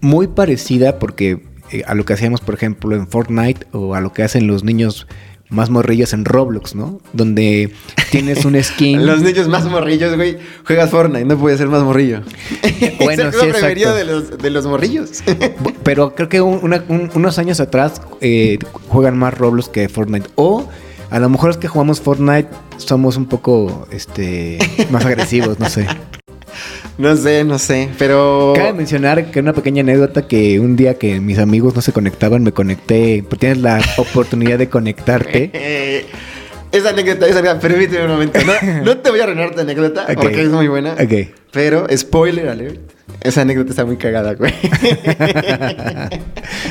muy 0.00 0.26
parecida 0.28 0.98
porque 0.98 1.42
eh, 1.72 1.82
a 1.86 1.94
lo 1.94 2.06
que 2.06 2.14
hacíamos, 2.14 2.40
por 2.40 2.54
ejemplo, 2.54 2.96
en 2.96 3.06
Fortnite 3.06 3.66
o 3.72 3.94
a 3.94 4.00
lo 4.00 4.14
que 4.14 4.22
hacen 4.22 4.46
los 4.46 4.64
niños 4.64 5.06
más 5.50 5.68
morrillos 5.68 6.12
en 6.12 6.24
Roblox, 6.24 6.74
¿no? 6.74 7.00
Donde 7.12 7.72
tienes 8.10 8.44
un 8.44 8.54
skin. 8.62 9.04
Los 9.04 9.20
niños 9.22 9.48
más 9.48 9.64
morrillos, 9.66 10.14
güey, 10.16 10.38
juegas 10.64 10.90
Fortnite, 10.90 11.24
no 11.24 11.36
puede 11.36 11.58
ser 11.58 11.68
más 11.68 11.82
morrillo. 11.82 12.22
Bueno, 13.00 13.28
es 13.28 13.34
sí, 13.36 13.46
preferido 13.46 13.90
exacto. 13.90 13.94
de 13.96 14.04
los, 14.04 14.38
de 14.38 14.50
los 14.50 14.66
morrillos. 14.66 15.10
Pero 15.82 16.14
creo 16.14 16.28
que 16.28 16.40
un- 16.40 16.60
una- 16.62 16.84
un- 16.88 17.10
unos 17.14 17.38
años 17.38 17.60
atrás 17.60 18.00
eh, 18.20 18.58
juegan 18.88 19.18
más 19.18 19.36
Roblox 19.36 19.68
que 19.68 19.88
Fortnite. 19.88 20.28
O 20.36 20.68
A 21.10 21.18
lo 21.18 21.28
mejor 21.28 21.50
es 21.50 21.56
que 21.56 21.66
jugamos 21.66 22.00
Fortnite 22.00 22.48
somos 22.76 23.16
un 23.16 23.26
poco 23.26 23.88
este 23.90 24.58
más 24.90 25.04
agresivos, 25.04 25.58
no 25.58 25.68
sé. 25.68 25.86
No 27.00 27.16
sé, 27.16 27.44
no 27.44 27.58
sé, 27.58 27.88
pero... 27.98 28.52
Cabe 28.54 28.74
mencionar 28.74 29.30
que 29.30 29.40
una 29.40 29.54
pequeña 29.54 29.80
anécdota 29.80 30.28
que 30.28 30.60
un 30.60 30.76
día 30.76 30.98
que 30.98 31.18
mis 31.18 31.38
amigos 31.38 31.74
no 31.74 31.80
se 31.80 31.94
conectaban, 31.94 32.42
me 32.42 32.52
conecté, 32.52 33.24
pues 33.26 33.40
tienes 33.40 33.56
la 33.58 33.80
oportunidad 33.96 34.58
de 34.58 34.68
conectarte. 34.68 35.50
esa 36.72 36.90
anécdota, 36.90 37.26
esa 37.26 37.38
anécdota, 37.38 37.60
permíteme 37.60 38.04
un 38.04 38.10
momento. 38.10 38.38
No, 38.44 38.82
no 38.84 38.98
te 38.98 39.10
voy 39.10 39.20
a 39.20 39.22
arruinar 39.22 39.54
tu 39.54 39.60
anécdota 39.60 40.06
porque 40.14 40.42
es 40.42 40.50
muy 40.50 40.68
buena. 40.68 40.92
Ok. 40.92 41.30
Pero, 41.52 41.86
spoiler 41.96 42.48
alert, 42.48 42.78
esa 43.22 43.42
anécdota 43.42 43.70
está 43.70 43.84
muy 43.84 43.96
cagada, 43.96 44.34
güey. 44.34 44.52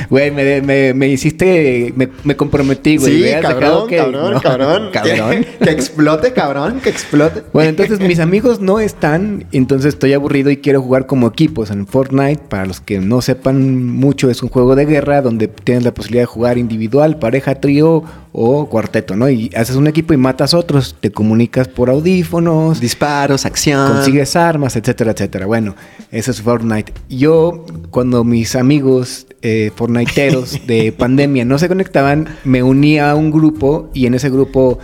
Güey, 0.08 0.30
me, 0.30 0.60
me, 0.62 0.92
me 0.94 1.08
hiciste, 1.08 1.92
me, 1.96 2.08
me 2.24 2.34
comprometí, 2.36 2.96
güey. 2.96 3.16
sí, 3.18 3.20
Me 3.22 3.40
cabrón, 3.40 3.88
que- 3.88 3.96
cabrón, 3.98 4.34
no, 4.34 4.40
cabrón. 4.40 4.90
cabrón. 4.92 5.44
Que, 5.58 5.58
que 5.64 5.70
explote, 5.70 6.32
cabrón, 6.32 6.80
que 6.80 6.88
explote. 6.90 7.42
Bueno, 7.52 7.70
entonces 7.70 8.00
mis 8.00 8.18
amigos 8.18 8.60
no 8.60 8.80
están, 8.80 9.46
entonces 9.52 9.94
estoy 9.94 10.12
aburrido 10.12 10.50
y 10.50 10.56
quiero 10.56 10.82
jugar 10.82 11.06
como 11.06 11.28
equipos 11.28 11.70
en 11.70 11.86
Fortnite. 11.86 12.42
Para 12.48 12.66
los 12.66 12.80
que 12.80 12.98
no 12.98 13.20
sepan 13.22 13.86
mucho, 13.86 14.30
es 14.30 14.42
un 14.42 14.48
juego 14.48 14.74
de 14.74 14.86
guerra 14.86 15.22
donde 15.22 15.48
tienes 15.48 15.84
la 15.84 15.94
posibilidad 15.94 16.22
de 16.22 16.26
jugar 16.26 16.58
individual, 16.58 17.18
pareja, 17.18 17.54
trío 17.56 18.02
o 18.32 18.68
cuarteto, 18.68 19.16
¿no? 19.16 19.28
Y 19.28 19.50
haces 19.56 19.76
un 19.76 19.86
equipo 19.86 20.12
y 20.14 20.16
matas 20.16 20.54
otros, 20.54 20.96
te 21.00 21.10
comunicas 21.10 21.68
por 21.68 21.90
audífonos, 21.90 22.80
Disparos, 22.80 23.44
acción. 23.46 23.92
consigues 23.92 24.34
armas, 24.36 24.69
etcétera, 24.76 25.12
etcétera. 25.12 25.46
Bueno, 25.46 25.74
eso 26.10 26.30
es 26.30 26.42
Fortnite. 26.42 26.92
Yo, 27.08 27.64
cuando 27.90 28.24
mis 28.24 28.56
amigos 28.56 29.26
eh, 29.42 29.70
fortniteros 29.74 30.66
de 30.66 30.92
pandemia 30.98 31.44
no 31.44 31.58
se 31.58 31.68
conectaban, 31.68 32.28
me 32.44 32.62
uní 32.62 32.98
a 32.98 33.14
un 33.14 33.30
grupo 33.30 33.90
y 33.94 34.06
en 34.06 34.14
ese 34.14 34.30
grupo 34.30 34.78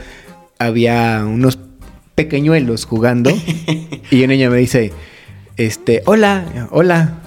había 0.59 1.25
unos 1.27 1.59
pequeñuelos 2.15 2.85
jugando 2.87 3.31
y 4.11 4.19
una 4.25 4.33
niña 4.33 4.51
me 4.51 4.59
dice, 4.59 4.93
este, 5.57 6.03
hola, 6.07 6.69
hola. 6.71 7.21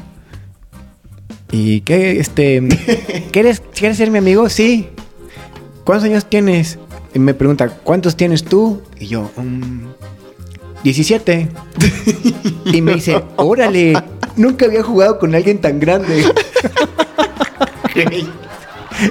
¿Y 1.52 1.82
qué, 1.82 2.20
este, 2.20 2.62
¿quieres, 3.32 3.62
¿quieres 3.74 3.98
ser 3.98 4.12
mi 4.12 4.20
amigo? 4.20 4.50
Sí. 4.50 4.88
¿Cuántos 5.84 6.10
años 6.10 6.26
tienes? 6.30 6.78
Y 7.14 7.20
me 7.20 7.34
pregunta, 7.34 7.70
¿cuántos 7.70 8.16
tienes 8.16 8.44
tú? 8.44 8.82
Y 9.00 9.08
yo, 9.08 9.32
"Mm, 9.36 9.88
17. 10.84 11.48
y 12.66 12.82
me 12.82 12.96
dice, 12.96 13.22
órale, 13.36 13.94
nunca 14.36 14.66
había 14.66 14.84
jugado 14.84 15.20
con 15.20 15.36
alguien 15.36 15.60
tan 15.60 15.80
grande. 15.80 16.24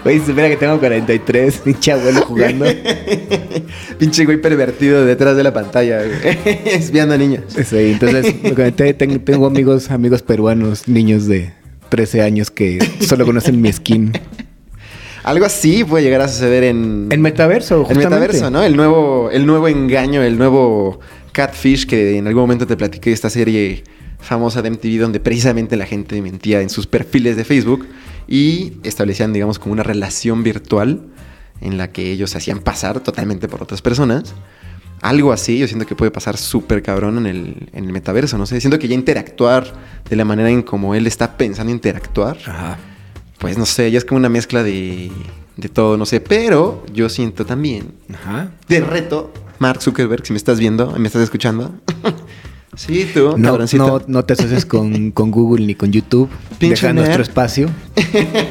Oye, 0.04 0.16
espera 0.16 0.48
que 0.50 0.56
tengo 0.56 0.78
43, 0.78 1.58
pinche 1.58 1.92
abuelo 1.92 2.20
jugando. 2.22 2.66
Pinche 3.98 4.24
güey 4.26 4.40
pervertido 4.40 5.04
detrás 5.06 5.36
de 5.36 5.42
la 5.42 5.52
pantalla. 5.52 6.02
Espiando 6.64 7.14
a 7.14 7.18
niños. 7.18 7.44
Sí, 7.48 7.76
entonces 7.92 8.34
me 8.42 8.54
conecté, 8.54 8.92
ten- 8.94 9.24
tengo 9.24 9.46
amigos, 9.46 9.90
amigos 9.90 10.22
peruanos, 10.22 10.88
niños 10.88 11.26
de 11.26 11.52
13 11.88 12.22
años 12.22 12.50
que 12.50 12.78
solo 13.00 13.24
conocen 13.24 13.60
mi 13.60 13.72
skin. 13.72 14.12
Algo 15.24 15.46
así 15.46 15.84
puede 15.84 16.04
llegar 16.04 16.20
a 16.20 16.28
suceder 16.28 16.64
en... 16.64 17.08
En 17.10 17.20
metaverso, 17.20 17.76
El 17.80 17.84
justamente. 17.84 18.08
metaverso, 18.10 18.50
¿no? 18.50 18.62
El 18.62 18.76
nuevo, 18.76 19.30
el 19.32 19.46
nuevo 19.46 19.68
engaño, 19.68 20.22
el 20.22 20.38
nuevo 20.38 21.00
catfish 21.38 21.86
que 21.86 22.18
en 22.18 22.26
algún 22.26 22.42
momento 22.42 22.66
te 22.66 22.76
platiqué 22.76 23.12
esta 23.12 23.30
serie 23.30 23.84
famosa 24.18 24.60
de 24.60 24.70
MTV 24.72 24.98
donde 24.98 25.20
precisamente 25.20 25.76
la 25.76 25.86
gente 25.86 26.20
mentía 26.20 26.60
en 26.62 26.68
sus 26.68 26.88
perfiles 26.88 27.36
de 27.36 27.44
Facebook 27.44 27.86
y 28.26 28.72
establecían, 28.82 29.32
digamos, 29.32 29.60
como 29.60 29.72
una 29.72 29.84
relación 29.84 30.42
virtual 30.42 31.00
en 31.60 31.78
la 31.78 31.92
que 31.92 32.10
ellos 32.10 32.30
se 32.30 32.38
hacían 32.38 32.58
pasar 32.58 32.98
totalmente 32.98 33.46
por 33.46 33.62
otras 33.62 33.82
personas. 33.82 34.34
Algo 35.00 35.32
así, 35.32 35.58
yo 35.60 35.68
siento 35.68 35.86
que 35.86 35.94
puede 35.94 36.10
pasar 36.10 36.36
súper 36.36 36.82
cabrón 36.82 37.18
en 37.18 37.26
el, 37.26 37.68
en 37.72 37.84
el 37.84 37.92
metaverso, 37.92 38.36
no 38.36 38.44
sé. 38.44 38.60
Siento 38.60 38.80
que 38.80 38.88
ya 38.88 38.96
interactuar 38.96 39.72
de 40.10 40.16
la 40.16 40.24
manera 40.24 40.50
en 40.50 40.62
como 40.62 40.96
él 40.96 41.06
está 41.06 41.36
pensando 41.36 41.70
interactuar, 41.70 42.36
Ajá. 42.46 42.78
pues 43.38 43.56
no 43.56 43.64
sé, 43.64 43.92
ya 43.92 43.98
es 43.98 44.04
como 44.04 44.18
una 44.18 44.28
mezcla 44.28 44.64
de, 44.64 45.12
de 45.56 45.68
todo, 45.68 45.96
no 45.96 46.04
sé. 46.04 46.18
Pero 46.20 46.84
yo 46.92 47.08
siento 47.08 47.46
también 47.46 47.92
Ajá. 48.12 48.50
de 48.68 48.80
reto, 48.80 49.32
Mark 49.58 49.82
Zuckerberg, 49.82 50.24
si 50.26 50.32
me 50.32 50.36
estás 50.36 50.58
viendo, 50.60 50.92
me 50.92 51.06
estás 51.06 51.22
escuchando. 51.22 51.72
sí, 52.76 53.08
tú, 53.12 53.36
No, 53.36 53.50
cabroncito. 53.50 53.86
no, 53.86 54.02
no 54.06 54.24
te 54.24 54.34
asocies 54.34 54.64
con, 54.64 55.10
con 55.10 55.30
Google 55.30 55.66
ni 55.66 55.74
con 55.74 55.90
YouTube. 55.92 56.28
Pinche 56.58 56.86
Deja 56.86 56.92
nuestro 56.92 57.22
espacio. 57.22 57.68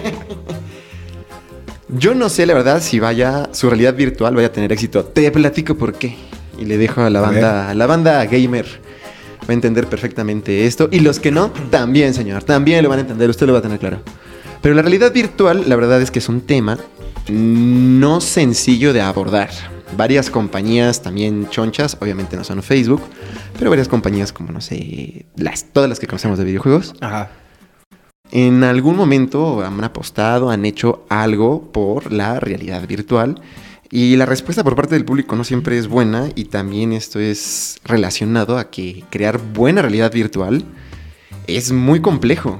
Yo 1.89 2.13
no 2.13 2.27
sé, 2.27 2.45
la 2.45 2.53
verdad, 2.53 2.81
si 2.81 2.99
vaya, 2.99 3.49
su 3.53 3.69
realidad 3.69 3.95
virtual 3.95 4.35
vaya 4.35 4.47
a 4.47 4.51
tener 4.51 4.73
éxito. 4.73 5.05
Te 5.05 5.31
platico 5.31 5.75
por 5.75 5.93
qué. 5.93 6.17
Y 6.59 6.65
le 6.65 6.77
dejo 6.77 7.01
a 7.01 7.09
la 7.09 7.19
A 7.19 7.21
banda, 7.21 7.69
a 7.69 7.73
la 7.73 7.87
banda 7.87 8.25
gamer. 8.25 8.65
Va 9.41 9.51
a 9.51 9.53
entender 9.53 9.87
perfectamente 9.87 10.65
esto. 10.65 10.89
Y 10.91 10.99
los 10.99 11.19
que 11.21 11.31
no, 11.31 11.51
también, 11.69 12.13
señor. 12.13 12.43
También 12.43 12.83
lo 12.83 12.89
van 12.89 12.99
a 12.99 13.01
entender. 13.03 13.29
Usted 13.29 13.47
lo 13.47 13.53
va 13.53 13.59
a 13.59 13.61
tener 13.61 13.79
claro. 13.79 14.01
Pero 14.61 14.75
la 14.75 14.81
realidad 14.81 15.13
virtual, 15.13 15.63
la 15.67 15.75
verdad 15.77 16.01
es 16.01 16.11
que 16.11 16.19
es 16.19 16.27
un 16.27 16.41
tema 16.41 16.77
no 17.29 18.19
sencillo 18.19 18.91
de 18.91 18.99
abordar. 19.01 19.49
Varias 19.95 20.29
compañías 20.29 21.01
también 21.01 21.49
chonchas, 21.49 21.97
obviamente 21.99 22.35
no 22.35 22.43
son 22.43 22.61
Facebook, 22.61 23.01
pero 23.57 23.69
varias 23.69 23.87
compañías 23.87 24.33
como, 24.33 24.51
no 24.51 24.61
sé, 24.61 25.25
las, 25.35 25.71
todas 25.71 25.89
las 25.89 25.99
que 25.99 26.07
conocemos 26.07 26.37
de 26.37 26.43
videojuegos, 26.43 26.93
Ajá. 26.99 27.31
en 28.31 28.63
algún 28.63 28.95
momento 28.95 29.63
han 29.63 29.83
apostado, 29.83 30.49
han 30.49 30.65
hecho 30.65 31.05
algo 31.09 31.71
por 31.71 32.11
la 32.11 32.39
realidad 32.39 32.85
virtual. 32.87 33.41
Y 33.89 34.17
la 34.17 34.25
respuesta 34.25 34.65
por 34.65 34.75
parte 34.75 34.95
del 34.95 35.05
público 35.05 35.37
no 35.37 35.45
siempre 35.45 35.77
es 35.77 35.87
buena 35.87 36.27
y 36.35 36.45
también 36.45 36.91
esto 36.91 37.19
es 37.19 37.79
relacionado 37.85 38.57
a 38.57 38.69
que 38.69 39.05
crear 39.09 39.37
buena 39.37 39.81
realidad 39.81 40.11
virtual 40.11 40.65
es 41.47 41.71
muy 41.71 42.01
complejo. 42.01 42.59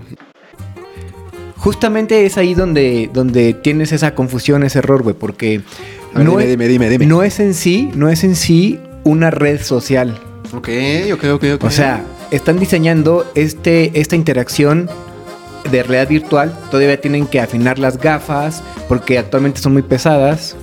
Justamente 1.58 2.26
es 2.26 2.38
ahí 2.38 2.54
donde, 2.54 3.10
donde 3.14 3.54
tienes 3.54 3.92
esa 3.92 4.14
confusión, 4.16 4.64
ese 4.64 4.80
error, 4.80 5.04
güey, 5.04 5.16
porque 5.16 5.62
ver, 6.14 6.26
no, 6.26 6.32
dime, 6.32 6.44
es, 6.44 6.50
dime, 6.50 6.68
dime, 6.68 6.90
dime. 6.90 7.06
no 7.06 7.24
es 7.24 7.40
en 7.40 7.54
sí, 7.54 7.90
no 7.96 8.10
es 8.10 8.24
en 8.24 8.36
sí 8.36 8.80
una 9.04 9.32
red 9.32 9.62
social. 9.62 10.20
Ok, 10.54 10.70
ok, 11.14 11.24
ok, 11.34 11.44
ok. 11.56 11.64
O 11.64 11.72
sea, 11.72 12.04
están 12.32 12.60
diseñando 12.60 13.30
este, 13.36 14.00
esta 14.00 14.16
interacción 14.16 14.90
de 15.72 15.84
realidad 15.84 16.08
virtual. 16.08 16.58
Todavía 16.72 17.00
tienen 17.00 17.28
que 17.28 17.40
afinar 17.40 17.80
las 17.80 17.98
gafas 17.98 18.64
porque 18.88 19.18
actualmente 19.18 19.60
son 19.60 19.74
muy 19.74 19.82
pesadas. 19.82 20.56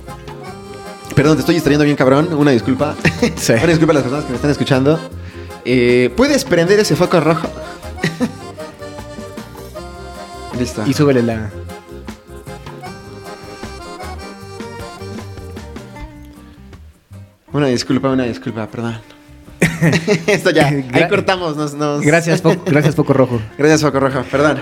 Perdón, 1.15 1.35
te 1.35 1.41
estoy 1.41 1.55
distrayendo 1.55 1.85
bien 1.85 1.95
cabrón, 1.95 2.33
una 2.33 2.51
disculpa. 2.51 2.95
Sí. 3.35 3.53
Una 3.53 3.67
disculpa 3.67 3.91
a 3.91 3.95
las 3.95 4.03
personas 4.03 4.25
que 4.25 4.31
me 4.31 4.35
están 4.35 4.51
escuchando. 4.51 4.99
Eh, 5.63 6.11
¿Puedes 6.15 6.45
prender 6.45 6.79
ese 6.79 6.95
foco 6.95 7.19
rojo? 7.19 7.47
Listo. 10.57 10.83
Y 10.87 10.93
súbele 10.93 11.21
la. 11.21 11.49
Una 17.53 17.67
disculpa, 17.67 18.09
una 18.09 18.23
disculpa, 18.23 18.67
perdón. 18.67 18.95
Esto 20.27 20.49
ya, 20.49 20.67
ahí 20.67 21.07
cortamos. 21.09 21.55
Nos, 21.55 21.73
nos- 21.73 22.01
Gracias, 22.01 22.43
Fo- 22.43 22.59
gracias, 22.65 22.95
Foco 22.95 23.13
Rojo. 23.13 23.41
Gracias, 23.57 23.81
foco 23.81 23.99
rojo, 24.01 24.23
perdón. 24.29 24.59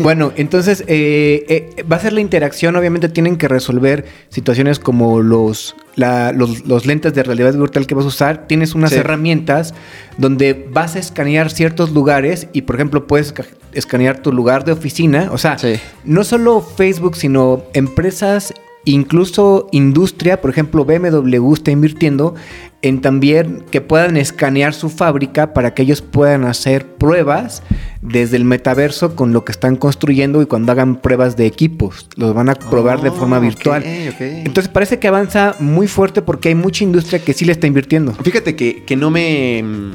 Bueno, 0.00 0.32
entonces 0.36 0.84
eh, 0.86 1.44
eh, 1.78 1.82
va 1.90 1.96
a 1.96 2.00
ser 2.00 2.12
la 2.12 2.20
interacción. 2.20 2.76
Obviamente 2.76 3.08
tienen 3.08 3.36
que 3.38 3.48
resolver 3.48 4.04
situaciones 4.28 4.78
como 4.78 5.22
los, 5.22 5.74
la- 5.94 6.32
los, 6.32 6.66
los 6.66 6.84
lentes 6.84 7.14
de 7.14 7.22
realidad 7.22 7.54
virtual 7.54 7.86
que 7.86 7.94
vas 7.94 8.04
a 8.04 8.08
usar. 8.08 8.46
Tienes 8.46 8.74
unas 8.74 8.90
Sí. 8.90 8.96
herramientas 8.96 9.72
donde 10.18 10.68
vas 10.70 10.96
a 10.96 10.98
escanear 10.98 11.50
ciertos 11.50 11.92
lugares 11.92 12.48
y, 12.52 12.62
por 12.62 12.76
ejemplo, 12.76 13.06
puedes 13.06 13.32
escanear 13.76 14.18
tu 14.22 14.32
lugar 14.32 14.64
de 14.64 14.72
oficina. 14.72 15.28
O 15.32 15.38
sea, 15.38 15.58
Sí. 15.58 15.74
no 16.04 16.24
solo 16.24 16.60
Facebook, 16.60 17.16
sino 17.16 17.62
empresas, 17.74 18.52
incluso 18.84 19.68
industria. 19.72 20.40
Por 20.40 20.50
ejemplo, 20.50 20.84
BMW 20.84 21.52
está 21.54 21.70
invirtiendo 21.70 22.34
en 22.82 23.00
también 23.00 23.64
que 23.70 23.80
puedan 23.80 24.16
escanear 24.16 24.72
su 24.74 24.88
fábrica 24.90 25.52
para 25.52 25.74
que 25.74 25.82
ellos 25.82 26.02
puedan 26.02 26.44
hacer 26.44 26.86
pruebas 26.86 27.62
desde 28.00 28.36
el 28.36 28.44
metaverso 28.44 29.16
con 29.16 29.32
lo 29.32 29.44
que 29.44 29.50
están 29.50 29.74
construyendo 29.74 30.40
y 30.40 30.46
cuando 30.46 30.70
hagan 30.70 30.96
pruebas 30.96 31.36
de 31.36 31.46
equipos. 31.46 32.08
Los 32.16 32.32
van 32.34 32.48
a 32.48 32.54
probar 32.54 33.02
de 33.02 33.10
forma 33.10 33.38
ok, 33.38 33.42
virtual. 33.42 33.82
Entonces 33.84 34.68
parece 34.72 35.00
que 35.00 35.08
avanza 35.08 35.56
muy 35.58 35.88
fuerte 35.88 36.22
porque 36.22 36.50
hay 36.50 36.54
mucha 36.54 36.84
industria 36.84 37.18
que 37.18 37.32
sí 37.32 37.44
le 37.44 37.52
está 37.52 37.66
invirtiendo. 37.66 38.12
Fíjate 38.22 38.54
que, 38.54 38.84
que 38.84 38.94
no 38.94 39.10
me. 39.10 39.62
mm, 39.64 39.90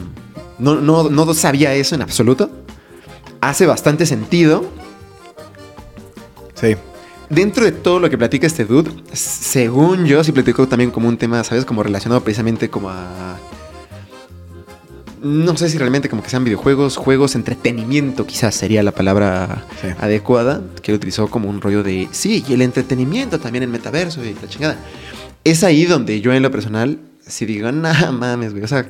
No, 0.59 0.75
no, 0.81 1.09
no 1.09 1.33
sabía 1.33 1.73
eso 1.73 1.95
en 1.95 2.01
absoluto. 2.03 2.49
Hace 3.41 3.65
bastante 3.65 4.05
sentido. 4.05 4.65
Sí. 6.53 6.75
Dentro 7.29 7.63
de 7.65 7.71
todo 7.71 7.99
lo 7.99 8.09
que 8.09 8.17
platica 8.17 8.45
este 8.45 8.65
dude, 8.65 8.91
según 9.13 10.05
yo, 10.05 10.23
sí 10.23 10.31
platicó 10.31 10.67
también 10.67 10.91
como 10.91 11.07
un 11.07 11.17
tema, 11.17 11.43
¿sabes? 11.43 11.65
Como 11.65 11.81
relacionado 11.81 12.21
precisamente 12.23 12.69
como 12.69 12.89
a. 12.89 13.37
No 15.23 15.55
sé 15.55 15.69
si 15.69 15.77
realmente 15.77 16.09
como 16.09 16.23
que 16.23 16.29
sean 16.29 16.43
videojuegos, 16.43 16.97
juegos, 16.97 17.35
entretenimiento, 17.35 18.25
quizás 18.25 18.55
sería 18.55 18.81
la 18.81 18.91
palabra 18.91 19.65
Sí. 19.79 19.87
adecuada, 19.99 20.61
que 20.81 20.91
él 20.91 20.95
utilizó 20.97 21.27
como 21.29 21.47
un 21.47 21.61
rollo 21.61 21.83
de, 21.83 22.09
sí, 22.11 22.43
y 22.47 22.53
el 22.53 22.63
entretenimiento 22.63 23.39
también 23.39 23.63
en 23.63 23.71
metaverso 23.71 24.23
y 24.25 24.33
la 24.33 24.47
chingada. 24.49 24.77
es 25.43 25.63
ahí 25.63 25.85
donde 25.85 26.21
yo 26.21 26.33
en 26.33 26.41
lo 26.43 26.49
personal, 26.51 26.99
si 27.25 27.45
digo, 27.45 27.71
nada 27.71 28.11
mames, 28.11 28.51
güey, 28.51 28.63
o 28.63 28.67
sea, 28.67 28.89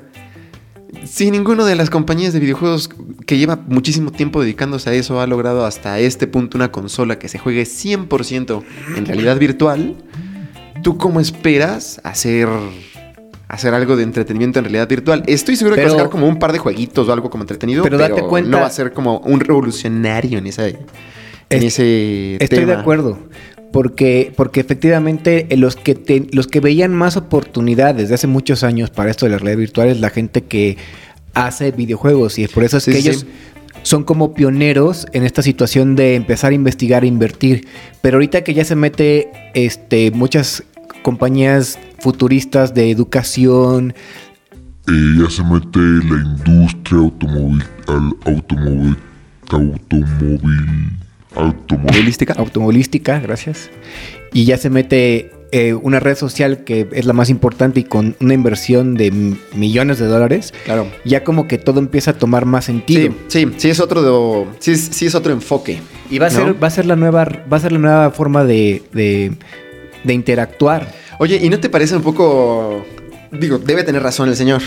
si 1.06 1.32
ninguno 1.32 1.66
de 1.66 1.76
las 1.76 1.90
compañías 1.90 2.34
de 2.34 2.40
videojuegos 2.40 2.90
que 3.26 3.38
lleva 3.38 3.60
muchísimo 3.68 4.12
tiempo 4.12 4.42
dedicándose 4.42 4.90
a 4.90 4.94
eso 4.94 5.20
ha 5.22 5.28
logrado 5.28 5.66
hasta 5.66 6.00
este 6.00 6.28
punto 6.28 6.58
una 6.58 6.72
consola 6.72 7.18
que 7.20 7.28
se 7.30 7.38
juegue 7.40 7.64
100% 7.64 8.64
en 8.98 9.06
realidad 9.06 9.38
virtual, 9.38 9.96
¿tú 10.84 10.98
cómo 10.98 11.20
esperas 11.20 12.02
hacer, 12.04 12.48
hacer 13.48 13.74
algo 13.74 13.96
de 13.96 14.04
entretenimiento 14.04 14.60
en 14.60 14.66
realidad 14.66 14.88
virtual? 14.90 15.24
Estoy 15.28 15.56
seguro 15.56 15.76
que 15.76 15.82
va 15.84 15.88
a 15.88 15.90
Pero- 15.92 16.00
sacar 16.00 16.12
como 16.12 16.28
un 16.28 16.40
par 16.40 16.52
de 16.52 16.60
jueguitos 16.60 17.08
o 17.08 17.14
algo 17.14 17.30
como 17.30 17.44
entretenido, 17.44 17.84
Pero 17.84 17.98
pero, 17.98 18.10
date 18.16 18.28
cuenta- 18.28 18.50
no 18.52 18.60
va 18.60 18.68
a 18.68 18.72
ser 18.72 18.94
como 18.94 19.20
un 19.20 19.40
revolucionario 19.40 20.40
en, 20.40 20.48
esa, 20.48 20.68
en 20.68 20.78
Es- 21.50 21.64
ese 21.64 22.36
Estoy 22.44 22.60
tema. 22.60 22.74
de 22.74 22.80
acuerdo. 22.80 23.18
Porque, 23.72 24.34
porque 24.36 24.60
efectivamente 24.60 25.48
eh, 25.50 25.58
los 25.58 25.76
que, 25.76 25.96
te- 25.96 26.28
los 26.32 26.48
que 26.48 26.60
veían 26.60 26.94
más 26.94 27.16
oportunidades 27.18 27.98
desde 28.04 28.16
hace 28.16 28.28
muchos 28.28 28.64
años 28.64 28.90
para 28.90 29.10
esto 29.12 29.26
de 29.26 29.32
la 29.32 29.38
realidad 29.38 29.60
virtual 29.60 29.88
es 29.90 30.00
la 30.00 30.10
gente 30.10 30.42
que 30.44 30.78
hace 31.34 31.72
videojuegos 31.72 32.38
y 32.40 32.48
por 32.48 32.64
eso 32.64 32.78
es 32.78 32.84
Sí, 32.84 32.92
que 32.92 33.02
sí, 33.02 33.10
ellos 33.10 33.26
son 33.84 34.04
como 34.04 34.34
pioneros 34.34 35.08
en 35.14 35.24
esta 35.24 35.42
situación 35.42 35.96
de 35.96 36.16
empezar 36.16 36.52
a 36.52 36.56
investigar 36.56 37.04
e 37.04 37.08
invertir. 37.08 37.68
Pero 38.02 38.18
ahorita 38.18 38.44
que 38.44 38.54
ya 38.54 38.66
se 38.66 38.76
mete 38.76 39.30
este, 39.54 40.12
muchas 40.12 40.64
compañías 41.02 41.80
futuristas 42.00 42.74
de 42.74 42.92
educación, 42.92 43.94
Eh, 44.88 44.92
ya 45.20 45.30
se 45.30 45.44
mete 45.44 45.80
la 45.80 46.22
industria 46.22 47.00
automóvil, 47.00 47.64
al 47.88 48.14
automóvil, 48.26 48.98
automóvil, 49.50 50.90
automóvil. 51.36 51.94
¿Realística? 51.94 52.34
automovilística, 52.38 53.20
gracias. 53.20 53.70
Y 54.34 54.46
ya 54.46 54.58
se 54.58 54.70
mete 54.70 55.32
eh, 55.52 55.74
una 55.74 56.00
red 56.00 56.16
social 56.16 56.64
que 56.64 56.88
es 56.94 57.06
la 57.06 57.12
más 57.14 57.30
importante 57.30 57.82
y 57.82 57.84
con 57.84 58.16
una 58.22 58.34
inversión 58.34 58.96
de 58.96 59.12
millones 59.54 60.00
de 60.00 60.06
dólares, 60.08 60.54
Claro. 60.64 60.88
ya 61.04 61.24
como 61.26 61.48
que 61.48 61.58
todo 61.58 61.80
empieza 61.80 62.12
a 62.12 62.14
tomar 62.14 62.46
más 62.46 62.66
sentido. 62.66 63.14
Sí, 63.28 63.40
sí, 63.46 63.52
sí 63.58 63.70
es 63.70 63.80
otro 63.82 64.02
de- 64.02 64.46
sí, 64.60 64.72
es- 64.72 64.90
sí 64.92 65.06
es 65.08 65.16
otro 65.16 65.34
enfoque. 65.34 65.80
Y 66.10 66.20
va 66.20 66.28
a 66.28 66.30
ser, 66.30 66.62
va 66.64 66.68
a 66.68 66.72
ser 66.72 66.86
la 66.86 66.96
nueva, 66.96 67.26
va 67.52 67.58
a 67.58 67.60
ser 67.60 67.74
la 67.74 67.80
nueva 67.80 68.12
forma 68.12 68.46
de, 68.46 68.82
de, 68.94 69.34
de 70.06 70.14
interactuar. 70.14 70.88
Oye, 71.20 71.40
¿y 71.42 71.50
no 71.50 71.60
te 71.60 71.70
parece 71.70 71.96
un 71.98 72.02
poco. 72.02 72.86
Digo, 73.32 73.58
debe 73.60 73.84
tener 73.84 74.02
razón 74.04 74.30
el 74.30 74.36
señor. 74.36 74.62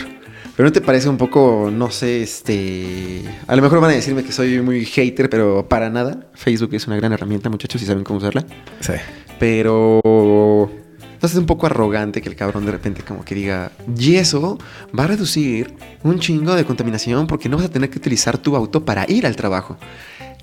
Pero 0.56 0.68
no 0.68 0.72
te 0.72 0.80
parece 0.80 1.08
un 1.08 1.16
poco, 1.16 1.70
no 1.72 1.90
sé, 1.90 2.22
este. 2.22 3.24
A 3.48 3.56
lo 3.56 3.62
mejor 3.62 3.80
van 3.80 3.90
a 3.90 3.94
decirme 3.94 4.22
que 4.22 4.30
soy 4.30 4.60
muy 4.60 4.84
hater, 4.84 5.28
pero 5.28 5.68
para 5.68 5.90
nada. 5.90 6.28
Facebook 6.34 6.74
es 6.74 6.86
una 6.86 6.96
gran 6.96 7.12
herramienta, 7.12 7.50
muchachos, 7.50 7.80
si 7.80 7.86
saben 7.86 8.04
cómo 8.04 8.18
usarla. 8.18 8.44
Sí. 8.80 8.92
Pero. 9.40 10.00
No 10.04 11.26
es 11.26 11.34
un 11.36 11.46
poco 11.46 11.66
arrogante 11.66 12.20
que 12.20 12.28
el 12.28 12.36
cabrón 12.36 12.66
de 12.66 12.72
repente 12.72 13.02
como 13.02 13.24
que 13.24 13.34
diga, 13.34 13.72
y 13.98 14.16
eso 14.16 14.58
va 14.96 15.04
a 15.04 15.06
reducir 15.06 15.74
un 16.02 16.18
chingo 16.18 16.54
de 16.54 16.66
contaminación 16.66 17.26
porque 17.26 17.48
no 17.48 17.56
vas 17.56 17.66
a 17.66 17.70
tener 17.70 17.88
que 17.88 17.96
utilizar 17.96 18.36
tu 18.36 18.54
auto 18.54 18.84
para 18.84 19.10
ir 19.10 19.26
al 19.26 19.34
trabajo. 19.34 19.78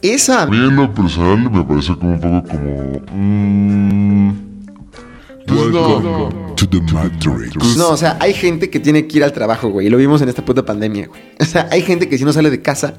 Esa 0.01 0.41
A 0.41 0.47
mí 0.47 0.57
en 0.57 0.75
lo 0.75 0.91
personal 0.91 1.51
me 1.51 1.63
parece 1.63 1.95
como 1.95 2.13
un 2.13 2.19
poco 2.19 2.47
como... 2.47 3.01
mm, 3.13 4.50
pues 5.47 5.67
no. 5.71 6.53
to 6.55 6.67
the 6.69 6.79
Matrix. 6.93 7.77
No, 7.77 7.89
o 7.91 7.97
sea, 7.97 8.17
hay 8.19 8.33
gente 8.33 8.69
que 8.69 8.79
tiene 8.79 9.07
que 9.07 9.17
ir 9.17 9.23
al 9.23 9.33
trabajo, 9.33 9.69
güey. 9.69 9.87
Y 9.87 9.89
lo 9.89 9.97
vimos 9.97 10.21
en 10.21 10.29
esta 10.29 10.43
puta 10.45 10.63
pandemia, 10.65 11.07
güey. 11.07 11.21
O 11.39 11.45
sea, 11.45 11.67
hay 11.71 11.81
gente 11.81 12.07
que 12.09 12.17
si 12.17 12.23
no 12.25 12.33
sale 12.33 12.49
de 12.49 12.61
casa, 12.61 12.95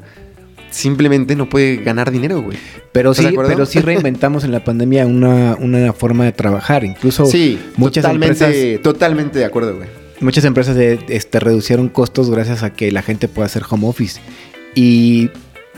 simplemente 0.70 1.37
no 1.37 1.49
puede 1.49 1.76
ganar 1.76 2.11
dinero, 2.11 2.42
güey. 2.42 2.58
Pero 2.92 3.12
¿Estás 3.12 3.26
sí, 3.30 3.37
pero 3.46 3.66
sí 3.66 3.80
reinventamos 3.80 4.44
en 4.44 4.52
la 4.52 4.64
pandemia 4.64 5.06
una, 5.06 5.56
una 5.61 5.92
forma 5.92 6.25
de 6.25 6.32
trabajar. 6.32 6.84
Incluso 6.84 7.26
Sí, 7.26 7.58
muchas 7.76 8.02
totalmente, 8.02 8.44
empresas, 8.44 8.82
totalmente 8.82 9.38
de 9.38 9.44
acuerdo, 9.44 9.76
güey. 9.76 9.88
muchas 10.20 10.44
empresas 10.44 10.75
de- 10.76 10.99
este, 11.08 11.40
reducieron 11.40 11.88
costos 11.88 12.30
gracias 12.30 12.62
a 12.62 12.72
que 12.72 12.90
la 12.92 13.02
gente 13.02 13.28
pueda 13.28 13.46
hacer 13.46 13.62
home 13.68 13.87
office. 13.87 14.20
Y 14.75 15.30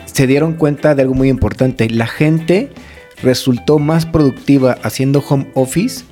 se 0.07 0.27
dieron 0.27 0.55
cuenta 0.55 0.95
de 0.95 1.03
algo 1.03 1.15
muy 1.15 1.29
importante. 1.29 1.89
La 1.91 2.07
gente 2.07 2.71
resultó 3.23 3.79
más 3.79 4.07
productiva 4.07 4.77
haciendo 4.83 5.25
home 5.29 5.49
office 5.55 6.05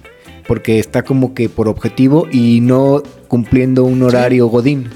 porque 0.46 0.78
está 0.78 1.02
como 1.02 1.34
que 1.34 1.48
por 1.48 1.68
objetivo 1.68 2.26
y 2.30 2.60
no 2.60 3.02
cumpliendo 3.28 3.84
un 3.84 4.02
horario 4.02 4.46
godín. 4.48 4.90